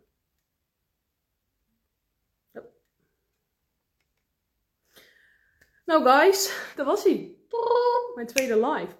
Nou, 5.85 6.03
guys, 6.03 6.71
dat 6.75 6.85
was 6.85 7.03
hij. 7.03 7.35
Mijn 8.15 8.27
tweede 8.27 8.67
live. 8.67 8.95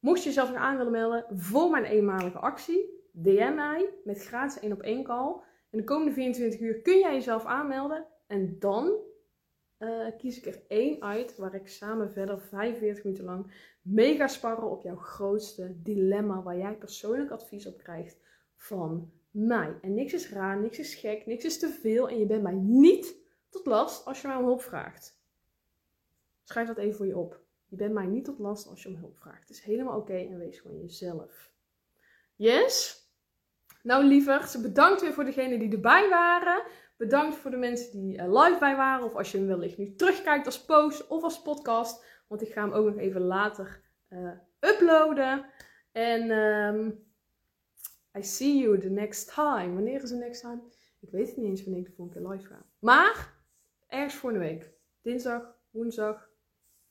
Mocht 0.00 0.22
je 0.22 0.28
jezelf 0.28 0.48
nog 0.50 0.58
aan 0.58 0.76
willen 0.76 0.92
melden 0.92 1.26
voor 1.30 1.70
mijn 1.70 1.84
eenmalige 1.84 2.38
actie, 2.38 3.03
DM 3.16 3.54
mij 3.54 3.90
met 4.04 4.24
gratis 4.24 4.62
1 4.62 4.72
op 4.72 4.82
1 4.82 5.04
call. 5.04 5.34
In 5.70 5.78
de 5.78 5.84
komende 5.84 6.12
24 6.12 6.60
uur 6.60 6.80
kun 6.80 6.98
jij 6.98 7.12
jezelf 7.12 7.44
aanmelden. 7.44 8.06
En 8.26 8.58
dan 8.58 8.92
eh, 9.76 10.06
kies 10.18 10.38
ik 10.38 10.46
er 10.46 10.62
één 10.68 11.02
uit 11.02 11.36
waar 11.36 11.54
ik 11.54 11.68
samen 11.68 12.12
verder 12.12 12.40
45 12.40 13.04
minuten 13.04 13.24
lang 13.24 13.52
mee 13.82 14.16
ga 14.16 14.26
sparren 14.26 14.70
op 14.70 14.82
jouw 14.82 14.96
grootste 14.96 15.82
dilemma 15.82 16.42
waar 16.42 16.56
jij 16.56 16.76
persoonlijk 16.76 17.30
advies 17.30 17.66
op 17.66 17.78
krijgt 17.78 18.18
van 18.56 19.12
mij. 19.30 19.78
En 19.80 19.94
niks 19.94 20.12
is 20.12 20.30
raar, 20.30 20.60
niks 20.60 20.78
is 20.78 20.94
gek, 20.94 21.26
niks 21.26 21.44
is 21.44 21.58
te 21.58 21.68
veel 21.68 22.08
en 22.08 22.18
je 22.18 22.26
bent 22.26 22.42
mij 22.42 22.54
niet 22.54 23.16
tot 23.48 23.66
last 23.66 24.06
als 24.06 24.20
je 24.20 24.28
mij 24.28 24.36
om 24.36 24.44
hulp 24.44 24.62
vraagt. 24.62 25.22
Schrijf 26.44 26.66
dat 26.66 26.78
even 26.78 26.96
voor 26.96 27.06
je 27.06 27.18
op. 27.18 27.40
Je 27.66 27.76
bent 27.76 27.92
mij 27.92 28.06
niet 28.06 28.24
tot 28.24 28.38
last 28.38 28.66
als 28.66 28.82
je 28.82 28.88
om 28.88 28.96
hulp 28.96 29.16
vraagt. 29.16 29.40
Het 29.40 29.50
is 29.50 29.62
helemaal 29.62 29.98
oké 29.98 30.16
en 30.16 30.38
wees 30.38 30.60
gewoon 30.60 30.80
jezelf. 30.80 31.52
Yes? 32.36 33.03
Nou 33.84 34.04
lieverd, 34.04 34.62
bedankt 34.62 35.00
weer 35.00 35.12
voor 35.12 35.24
degenen 35.24 35.58
die 35.58 35.72
erbij 35.72 36.08
waren. 36.08 36.62
Bedankt 36.96 37.36
voor 37.36 37.50
de 37.50 37.56
mensen 37.56 37.90
die 37.92 38.18
uh, 38.18 38.42
live 38.42 38.58
bij 38.58 38.76
waren. 38.76 39.04
Of 39.04 39.14
als 39.14 39.32
je 39.32 39.38
hem 39.38 39.46
wellicht 39.46 39.78
nu 39.78 39.94
terugkijkt 39.94 40.46
als 40.46 40.64
post 40.64 41.06
of 41.06 41.22
als 41.22 41.42
podcast. 41.42 42.04
Want 42.28 42.42
ik 42.42 42.52
ga 42.52 42.62
hem 42.62 42.72
ook 42.72 42.86
nog 42.86 42.96
even 42.96 43.20
later 43.20 43.82
uh, 44.08 44.30
uploaden. 44.60 45.46
En 45.92 46.30
um, 46.30 47.06
I 48.18 48.22
see 48.22 48.56
you 48.56 48.80
the 48.80 48.90
next 48.90 49.34
time. 49.34 49.74
Wanneer 49.74 50.02
is 50.02 50.08
de 50.08 50.16
next 50.16 50.40
time? 50.40 50.62
Ik 51.00 51.10
weet 51.10 51.26
het 51.26 51.36
niet 51.36 51.46
eens 51.46 51.64
wanneer 51.64 51.80
ik 51.80 51.86
de 51.86 51.94
volgende 51.94 52.20
keer 52.20 52.30
live 52.30 52.46
ga. 52.46 52.66
Maar 52.78 53.34
ergens 53.86 54.14
voor 54.14 54.30
een 54.30 54.38
week. 54.38 54.72
Dinsdag, 55.02 55.56
woensdag. 55.70 56.28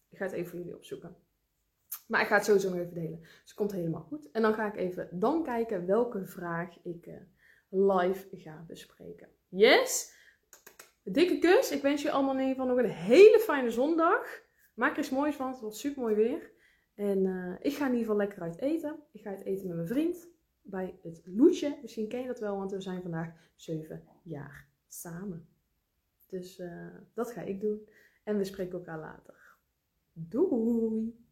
Ik 0.09 0.17
ga 0.17 0.23
het 0.23 0.33
even 0.33 0.49
voor 0.49 0.59
jullie 0.59 0.75
opzoeken. 0.75 1.22
Maar 2.05 2.21
ik 2.21 2.27
ga 2.27 2.35
het 2.35 2.45
sowieso 2.45 2.69
nog 2.69 2.79
even 2.79 2.93
delen. 2.93 3.19
Dus 3.19 3.41
het 3.43 3.53
komt 3.53 3.71
helemaal 3.71 4.01
goed. 4.01 4.31
En 4.31 4.41
dan 4.41 4.53
ga 4.53 4.67
ik 4.67 4.75
even 4.75 5.07
dan 5.11 5.43
kijken 5.43 5.85
welke 5.85 6.25
vraag 6.25 6.77
ik 6.83 7.05
uh, 7.05 7.15
live 7.69 8.27
ga 8.31 8.63
bespreken. 8.67 9.29
Yes? 9.49 10.13
Dikke 11.03 11.39
kus. 11.39 11.71
Ik 11.71 11.81
wens 11.81 12.01
je 12.01 12.11
allemaal 12.11 12.33
in 12.33 12.39
ieder 12.39 12.55
geval 12.55 12.75
nog 12.75 12.83
een 12.83 12.91
hele 12.91 13.39
fijne 13.39 13.69
zondag. 13.69 14.41
Maak 14.73 14.91
er 14.91 14.99
iets 14.99 15.09
moois 15.09 15.35
van. 15.35 15.51
Het 15.51 15.59
wordt 15.59 15.75
super 15.75 16.01
mooi 16.01 16.15
weer. 16.15 16.51
En 16.95 17.25
uh, 17.25 17.55
ik 17.59 17.73
ga 17.73 17.85
in 17.85 17.91
ieder 17.91 18.05
geval 18.05 18.15
lekker 18.15 18.41
uit 18.41 18.59
eten. 18.59 18.99
Ik 19.11 19.21
ga 19.21 19.31
het 19.31 19.45
eten 19.45 19.67
met 19.67 19.75
mijn 19.75 19.87
vriend. 19.87 20.27
Bij 20.61 20.99
het 21.01 21.21
Loetje. 21.25 21.77
Misschien 21.81 22.07
ken 22.07 22.21
je 22.21 22.27
dat 22.27 22.39
wel, 22.39 22.57
want 22.57 22.71
we 22.71 22.81
zijn 22.81 23.01
vandaag 23.01 23.33
7 23.55 24.03
jaar 24.23 24.67
samen. 24.87 25.47
Dus 26.27 26.59
uh, 26.59 26.95
dat 27.13 27.31
ga 27.31 27.41
ik 27.41 27.61
doen. 27.61 27.89
En 28.23 28.37
we 28.37 28.43
spreken 28.43 28.73
elkaar 28.73 28.99
later. 28.99 29.57
Doei! 30.11 31.22